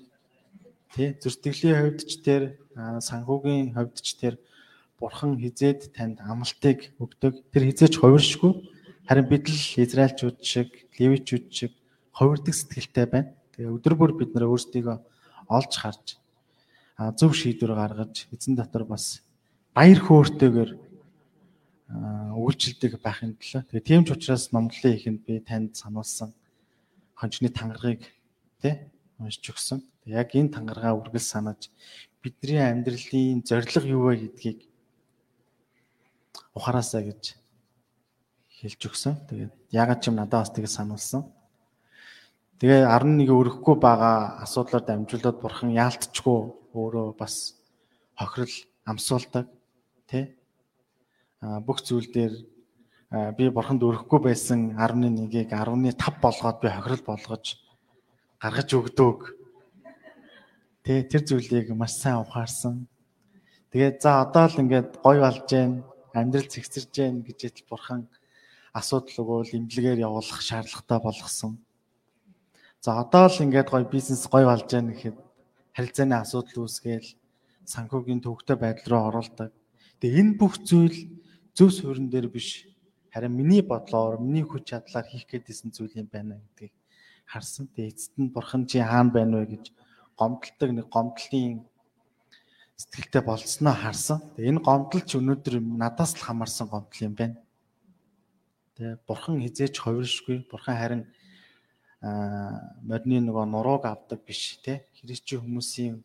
Тэ 0.94 1.18
зүрстгэлийн 1.18 1.76
хувьд 1.82 2.00
ч 2.06 2.12
тэр 2.22 2.42
санхүүгийн 2.78 3.74
хувьд 3.74 3.98
ч 3.98 4.14
тэр 4.22 4.38
бурхан 4.98 5.38
хизээд 5.38 5.92
танд 5.96 6.20
амлалтыг 6.20 6.94
өгдөг. 6.98 7.44
Тэр 7.52 7.62
хизээч 7.68 7.98
хувиршгүй 7.98 8.74
Харин 9.04 9.28
бид 9.28 9.48
л 9.52 9.84
Израильчууд 9.84 10.40
шиг, 10.40 10.88
Левичүүд 10.96 11.52
шиг 11.52 11.72
ховирдаг 12.16 12.56
сэтгэлтэй 12.56 13.04
байна. 13.04 13.36
Тэгээ 13.52 13.76
өдөр 13.76 13.94
бүр 14.00 14.12
бид 14.16 14.32
нар 14.32 14.48
өөрсдийгөө 14.48 14.96
олж 15.52 15.72
харж 15.76 16.16
зөв 17.20 17.36
шийдвэр 17.36 17.76
гаргаж 17.76 18.32
эзэн 18.32 18.56
дотор 18.56 18.88
бас 18.88 19.20
баяр 19.76 20.00
хөөртэйгээр 20.00 20.72
үйлчлдэг 22.32 22.96
байхын 23.04 23.36
тулд 23.36 23.68
тэгээ 23.68 23.84
тийм 23.84 24.02
ч 24.08 24.16
учраас 24.16 24.56
номлолын 24.56 24.96
ихэнд 24.96 25.20
би 25.28 25.44
танд 25.44 25.76
сануулсан 25.76 26.32
хончны 27.12 27.52
тангарыг 27.52 28.08
тий 28.64 28.88
уншиж 29.20 29.52
өгсөн. 29.52 29.84
Яг 30.08 30.32
энэ 30.32 30.48
тангаргаа 30.48 30.96
үргэлж 30.96 31.28
санаж 31.28 31.68
бидний 32.24 32.56
амьдралын 32.56 33.44
зорилго 33.44 33.84
юу 33.84 34.08
вэ 34.08 34.32
гэдгийг 34.32 34.64
ухаараасаа 36.54 37.02
гэж 37.02 37.34
хэлж 38.62 38.80
өгсөн. 38.88 39.14
Тэгээд 39.28 39.52
ягаад 39.74 40.00
ч 40.00 40.08
юм 40.08 40.16
надад 40.16 40.46
бас 40.46 40.50
тэгж 40.54 40.70
сануулсан. 40.70 41.26
Тэгээ 42.62 42.86
11 42.86 43.28
өрөхгүй 43.28 43.76
байгаа 43.82 44.40
асуудлаар 44.46 44.86
дамжуулаад 44.86 45.36
бурхан 45.42 45.74
яалтчгүй 45.74 46.38
өөрөө 46.74 47.18
бас 47.18 47.58
хохирол 48.14 48.54
амсуулдаг 48.86 49.46
тий 50.06 50.34
а 51.42 51.60
бүх 51.60 51.82
зүйл 51.82 52.08
дээр 52.14 52.34
би 53.38 53.50
бурханд 53.50 53.82
өрөхгүй 53.82 54.20
байсан 54.30 54.74
11-ийг 54.78 55.50
10-5 55.50 56.22
болгоод 56.22 56.58
би 56.62 56.68
хохирол 56.70 57.04
болгож 57.06 57.44
гаргаж 58.42 58.70
өгдөг 58.74 59.18
тий 60.86 61.02
тэр 61.02 61.22
зүйлийг 61.26 61.74
маш 61.74 61.98
сайн 61.98 62.22
ухаарсан 62.22 62.86
тэгээд 63.70 64.02
за 64.02 64.22
одоо 64.22 64.46
л 64.50 64.60
ингээд 64.62 65.02
гой 65.02 65.18
болж 65.22 65.46
гэн 65.50 65.82
амьдрал 66.14 66.46
цэгцэрж 66.46 66.90
гэн 66.94 67.26
гэж 67.26 67.66
бурхан 67.66 68.06
асуудал 68.70 69.18
өгөөл 69.22 69.58
имлэгээр 69.58 70.06
явуулах 70.06 70.40
шаардлагатай 70.42 70.98
болгосон. 71.02 71.58
За 72.80 73.02
одоо 73.02 73.26
л 73.26 73.42
ингээд 73.42 73.70
гоё 73.70 73.86
бизнес 73.90 74.26
гоё 74.30 74.46
болж 74.46 74.66
байна 74.70 74.94
гэхэд 74.94 75.18
харилцааны 75.74 76.14
асуудал 76.22 76.66
үүсгээл 76.66 77.08
санхүүгийн 77.66 78.22
төвөгтэй 78.22 78.56
байдал 78.60 78.88
руу 78.90 79.02
оруулдаг. 79.10 79.50
Тэгээ 79.98 80.20
энэ 80.22 80.38
бүх 80.38 80.62
зүйл 80.62 80.98
зөв 81.56 81.70
суурин 81.74 82.10
дээр 82.10 82.28
биш 82.30 82.68
харин 83.14 83.32
миний 83.34 83.62
бодлоор 83.62 84.18
миний 84.18 84.42
хүч 84.42 84.70
чадлаар 84.70 85.06
хийх 85.06 85.26
гээдсэн 85.30 85.70
зүйл 85.70 85.98
юм 86.02 86.08
байна 86.10 86.38
гэдгийг 86.38 86.74
харсан. 87.30 87.70
Тэгээ 87.72 87.90
эцэст 87.94 88.14
нь 88.18 88.34
бурхан 88.34 88.66
чи 88.66 88.82
хаана 88.82 89.14
байна 89.14 89.38
вэ 89.42 89.54
гэж 89.54 89.64
гомдолдог 90.18 90.70
нэг 90.74 90.86
гомдлын 90.90 91.62
сэтгэлтэй 92.76 93.22
болцсноо 93.22 93.74
харсан. 93.74 94.18
Тэгээ 94.34 94.50
энэ 94.50 94.64
гомдол 94.66 95.02
ч 95.06 95.14
өнөөдөр 95.18 95.62
надаас 95.62 96.18
л 96.18 96.26
хамаарсан 96.26 96.66
гомдол 96.66 97.00
юм 97.06 97.14
байна. 97.14 97.38
Тэ 98.74 98.98
бурхан 99.06 99.38
хизээч 99.38 99.78
хувиршгүй. 99.78 100.50
Бурхан 100.50 100.74
харин 100.74 101.02
морины 102.82 103.22
нөгөө 103.22 103.46
нурууг 103.46 103.86
авдаг 103.86 104.26
биш 104.26 104.58
те. 104.66 104.90
Христчийн 104.98 105.46
хүмүүсийн 105.46 106.02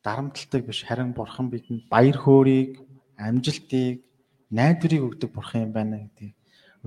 дарамталдаг 0.00 0.64
биш. 0.64 0.80
Харин 0.88 1.12
бурхан 1.12 1.52
бидэнд 1.52 1.92
баяр 1.92 2.16
хөөргийг, 2.16 2.80
амжилтыг, 3.20 4.00
найдварыг 4.48 5.04
өгдөг 5.04 5.28
бурхан 5.28 5.68
юм 5.68 5.72
байна 5.76 6.08
гэдгийг 6.08 6.34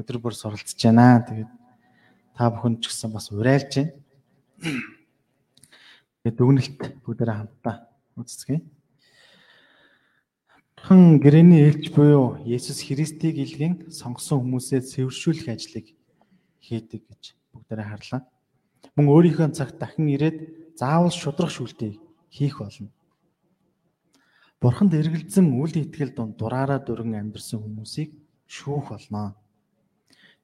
өдөр 0.01 0.17
бүр 0.17 0.33
суралцж 0.33 0.73
байна. 0.81 1.21
Тэгээд 1.21 1.51
та 2.33 2.49
бүхэн 2.49 2.81
ч 2.81 2.89
гэсэн 2.89 3.13
бас 3.13 3.29
урайлж 3.29 3.71
байна. 3.77 3.93
Тэгээд 6.25 6.37
дүгнэлт 6.41 6.79
бүгдээрээ 7.05 7.37
хамтдаа 7.37 7.75
үзцгээе. 8.17 8.80
Хан 10.81 11.21
гэрэний 11.21 11.69
ээлж 11.69 11.93
буюу 11.93 12.41
Есүс 12.41 12.81
Христийг 12.81 13.37
илгэн 13.37 13.93
сонгосон 13.93 14.41
хүмүүсээ 14.41 14.81
цэвэршүүлэх 14.81 15.53
ажлыг 15.53 15.93
хийдэг 16.57 17.05
гэж 17.05 17.37
бүгдээрээ 17.53 17.85
харлаа. 17.85 18.25
Мөн 18.97 19.05
өөрийнхөө 19.13 19.53
цагт 19.53 19.77
дахин 19.77 20.09
ирээд 20.09 20.73
заавал 20.73 21.13
шудрах 21.13 21.53
шүлтийг 21.53 22.01
хийх 22.33 22.65
болно. 22.65 22.89
Бурханд 24.57 24.97
эргэлзэн 24.97 25.53
үл 25.53 25.69
итгэл 25.69 26.17
донд 26.17 26.41
дураараа 26.41 26.81
дөрөн 26.81 27.13
амьдсан 27.13 27.61
хүмүүсийг 27.61 28.17
шүүх 28.49 28.89
болно. 28.89 29.37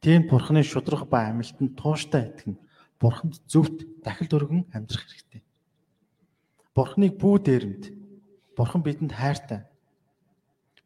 Тийм 0.06 0.30
Бурханы 0.30 0.62
шудрах 0.62 1.10
ба 1.10 1.34
амилтанд 1.34 1.74
тууштай 1.74 2.30
итгэн 2.30 2.62
Бурханд 3.02 3.42
зөвхт 3.50 4.06
дахил 4.06 4.30
дөргөн 4.30 4.70
амьдрах 4.70 5.02
хэрэгтэй. 5.02 5.42
Бурханыг 6.78 7.18
бүү 7.18 7.36
дээрэмд 7.42 7.84
Бурхан 8.54 8.86
бидэнд 8.86 9.18
хайртай 9.18 9.66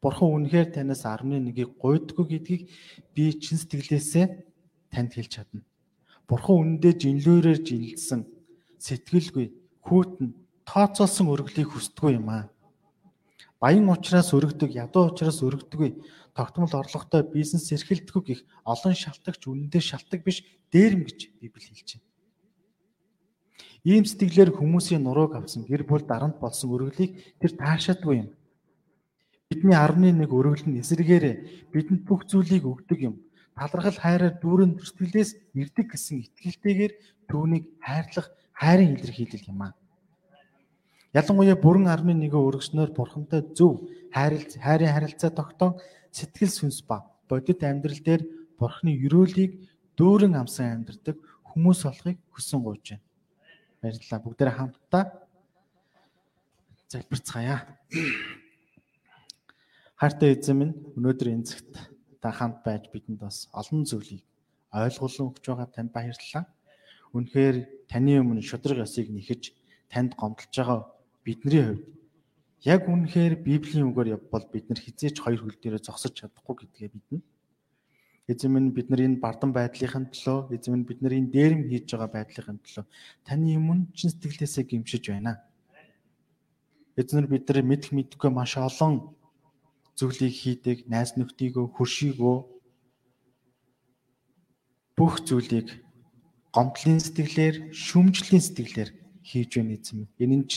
Бурхан 0.02 0.34
үнэхээр 0.34 0.74
танаас 0.74 1.06
11-ийг 1.06 1.78
гуйдгүй 1.78 2.26
гэдгийг 2.26 2.62
би 3.14 3.24
чин 3.38 3.62
сэтгэлээсээ 3.62 4.26
танд 4.90 5.14
хэлж 5.14 5.32
чадна. 5.38 5.62
Бурхан 6.26 6.82
үнэндээ 6.82 6.94
жинлөөрөөр 6.98 7.60
жилсэн 7.62 8.26
сэтгэлгүй, 8.82 9.54
хүүтэн 9.86 10.34
тооцоолсон 10.66 11.30
өргөлийг 11.30 11.70
хүсдэггүй 11.70 12.18
юм 12.18 12.28
аа. 12.34 12.50
Баян 13.62 13.94
ухраас 13.94 14.34
өргөдөг, 14.34 14.74
ядуу 14.74 15.14
ухраас 15.14 15.46
өргөдөггүй, 15.46 16.02
тогтмол 16.34 16.74
орлоготой 16.74 17.22
бизнес 17.30 17.70
эрхэлдэггүй 17.70 18.24
гих 18.26 18.42
олон 18.66 18.98
шалтгач 18.98 19.46
үнэндээ 19.46 19.84
шалтгаан 19.86 20.26
биш 20.26 20.42
дээрэм 20.74 21.06
гэж 21.06 21.20
Библи 21.38 21.62
хэлж 21.62 22.02
байна. 22.02 22.10
Ийм 23.86 24.06
сэтгэлээр 24.10 24.58
хүмүүсийн 24.58 25.06
нурууг 25.06 25.38
авсан 25.38 25.66
гэр 25.70 25.86
бүл 25.86 26.06
дарамт 26.10 26.42
болсон 26.42 26.74
өргөлийг 26.74 27.38
тэр 27.38 27.52
таашаадгүй 27.54 28.16
юм. 28.26 28.30
Бидний 29.52 29.76
11 29.76 30.32
өргөл 30.32 30.64
нь 30.64 30.80
эсрэгээрээ 30.80 31.36
бидэнд 31.76 32.08
бүх 32.08 32.24
зүйлийг 32.24 32.64
өгдөг 32.64 33.00
юм. 33.04 33.20
Талархал 33.52 34.00
хайраар 34.00 34.40
дүүрэн 34.40 34.80
төрсгөлээс 34.80 35.52
ирдэг 35.60 35.92
гэсэн 35.92 36.24
итгэлтэйгээр 36.24 36.94
түүнийг 37.28 37.68
хайрлах 37.84 38.32
хайрын 38.56 38.96
илэрхийлэл 38.96 39.52
юм 39.52 39.60
аа. 39.68 39.76
Ялангуяа 41.12 41.60
бүрэн 41.60 41.92
11 41.92 42.32
өргөснөөр 42.32 42.96
бурхантай 42.96 43.44
зөв 43.52 43.92
хайрлц 44.16 44.56
хайрын 44.56 44.96
харилцаа 44.96 45.32
тогтоон 45.36 45.76
сэтгэл 46.16 46.48
сүнс 46.56 46.80
ба 46.88 47.04
бодит 47.28 47.60
амьдрал 47.68 48.00
дээр 48.00 48.24
бурхны 48.56 48.96
өрөөлийг 49.04 49.68
дүүрэн 50.00 50.40
амсан 50.40 50.80
амьдардаг 50.80 51.20
хүмүүс 51.52 51.84
болохыг 51.84 52.18
хүсэн 52.32 52.64
гуйж 52.64 52.96
байна. 52.96 53.04
Баярлалаа. 53.84 54.24
Бүгдээрээ 54.24 54.56
хамтдаа 54.56 55.04
залбирцгаая. 56.88 57.60
Хайртай 60.02 60.34
эзэн 60.34 60.58
минь 60.58 60.74
өнөөдөр 60.98 61.30
энэ 61.30 61.46
цагт 61.46 61.78
та 62.26 62.34
хамт 62.34 62.66
байж 62.66 62.90
бидэнд 62.90 63.22
бас 63.22 63.46
олон 63.54 63.86
зүйлийг 63.86 64.26
ойлгуулсан 64.74 65.30
өгч 65.30 65.46
байгаа 65.46 65.70
танд 65.70 65.94
баярлалаа. 65.94 66.50
Үнэхээр 67.14 67.86
таны 67.86 68.18
өмнө 68.18 68.42
шудраг 68.42 68.82
ёсыг 68.82 69.14
нэхэж 69.14 69.54
танд 69.94 70.18
гомдолж 70.18 70.50
байгаа 70.58 70.90
бидний 71.22 71.62
хувьд 71.62 71.86
яг 72.66 72.82
үнэхээр 72.90 73.46
Библийн 73.46 73.94
үгээр 73.94 74.18
явбал 74.18 74.50
бид 74.50 74.74
нар 74.74 74.82
хизээч 74.82 75.22
хоёр 75.22 75.46
хөл 75.46 75.62
дээрээ 75.62 75.86
зогсож 75.86 76.18
чадахгүй 76.18 76.66
гэдгээ 76.66 76.90
биднэ 76.98 77.22
Эзэн 78.26 78.58
минь 78.58 78.74
бидний 78.74 79.22
бардам 79.22 79.54
байдлынхын 79.54 80.10
төлөө, 80.10 80.50
эзэн 80.58 80.82
минь 80.82 80.90
бидний 80.90 81.30
дээрэм 81.30 81.70
хийж 81.70 81.94
байгаа 81.94 82.10
байдлынхын 82.10 82.58
төлөө 82.66 82.86
таны 83.22 83.54
өмнө 83.54 83.94
чин 83.94 84.10
сэтгэлээсээ 84.10 84.66
гимшиж 84.66 85.14
байна. 85.14 85.46
Эзэн 86.98 87.30
бид 87.30 87.46
нар 87.46 87.62
мэдх 87.62 87.94
мэдгүй 87.94 88.32
маш 88.34 88.58
олон 88.58 89.21
зүйлийг 89.98 90.34
хийдэг, 90.34 90.78
найз 90.92 91.16
нөхдийгөө 91.18 91.66
хөршийгөө 91.76 92.38
бүх 94.98 95.14
зүйлийг 95.28 95.68
гомдлын 96.56 97.00
сэтгэлээр, 97.00 97.56
шүмжлийн 97.72 98.44
сэтгэлээр 98.44 98.90
хийж 99.24 99.50
байна 99.56 99.74
эзэн 99.78 99.96
минь. 100.00 100.14
Энэ 100.24 100.36
нь 100.42 100.48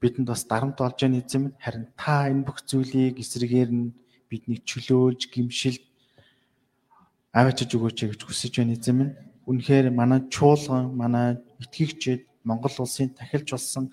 бидэнд 0.00 0.28
бас 0.28 0.42
дарамт 0.50 0.76
болж 0.78 0.98
байна 1.00 1.22
эзэн 1.22 1.42
минь. 1.42 1.58
Харин 1.62 1.86
та 1.96 2.26
энэ 2.28 2.46
бүх 2.46 2.58
зүйлийг 2.66 3.16
эсрэгээр 3.22 3.70
нь 3.70 3.94
биднийг 4.28 4.62
чөлөөлж, 4.66 5.30
гимшилт 5.30 5.84
аваачиж 7.32 7.70
өгөөч 7.76 7.98
гэж 8.12 8.20
хүсэж 8.26 8.52
байна 8.58 8.74
эзэн 8.74 8.96
минь. 8.98 9.14
Үнэхээр 9.46 9.94
манай 9.94 10.20
чуулган, 10.26 10.90
манай 10.90 11.38
итгэгчид 11.62 12.26
Монгол 12.42 12.76
улсын 12.82 13.10
тахилж 13.14 13.54
болсон 13.54 13.84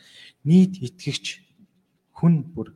нийт 0.46 0.78
итгэгч 0.82 1.26
хүн 2.18 2.46
бүр 2.54 2.74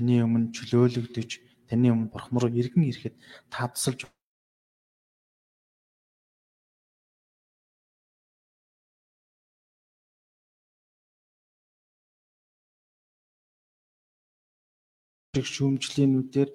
таны 0.00 0.24
өмнө 0.24 0.48
чөлөөлөгдөж, 0.56 1.30
таны 1.68 1.92
өмнө 1.92 2.08
бурхан 2.08 2.40
руу 2.40 2.48
иргэн 2.48 2.88
ирэхэд 2.88 3.20
та 3.52 3.68
тусалж 3.68 4.08
шүүмжлэнүүдээр 15.36 16.48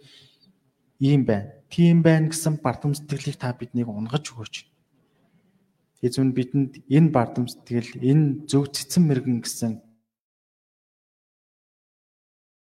ийм 1.05 1.21
байна. 1.29 1.53
Тийм 1.69 2.01
байна 2.01 2.33
гэсэн 2.33 2.57
бардам 2.65 2.97
сэтгэлийг 2.97 3.37
та 3.37 3.53
биднийг 3.53 3.85
унгаж 3.85 4.33
өгөөч. 4.33 4.55
Эзэн 6.01 6.33
бидэнд 6.33 6.81
энэ 6.89 7.13
бардам 7.13 7.45
сэтгэл, 7.45 8.01
энэ 8.01 8.49
зөв 8.49 8.73
цэцэн 8.73 9.05
мэрэгэн 9.05 9.39
гэсэн 9.45 9.84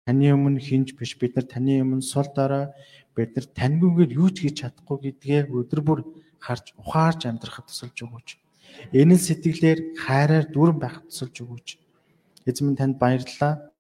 таны 0.06 0.28
өмнө 0.36 0.60
хинж 0.60 0.95
биш 0.99 1.16
бид 1.20 1.36
нар 1.36 1.47
таны 1.47 1.80
өмнө 1.84 2.04
сул 2.04 2.28
дорой 2.36 2.68
бид 3.16 3.36
нар 3.36 3.45
таньгүйгээр 3.60 4.12
юу 4.20 4.30
ч 4.36 4.43
хийж 4.43 4.56
чадахгүй 4.62 4.97
гэдгээ 5.04 5.41
өдөр 5.47 5.82
бүр 5.88 5.99
харж 6.43 6.76
ухаарж 6.82 7.22
амьдрахад 7.30 7.72
тусалж 7.72 7.97
өгөөч. 8.04 8.30
Энэ 8.91 9.16
сэтгэлээр 9.16 9.80
хайраар 10.04 10.45
дүүрэн 10.51 10.80
байхад 10.82 11.06
тусалж 11.08 11.36
өгөөч. 11.43 11.68
Эзэн 12.49 12.64
минь 12.68 12.80
танд 12.80 12.95
баярлалаа. 12.99 13.74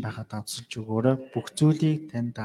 байхад 0.00 0.30
авчилж 0.32 0.72
өгөөрэй. 0.80 1.16
Бүх 1.32 1.52
зүйлийг 1.52 2.08
танд 2.12 2.36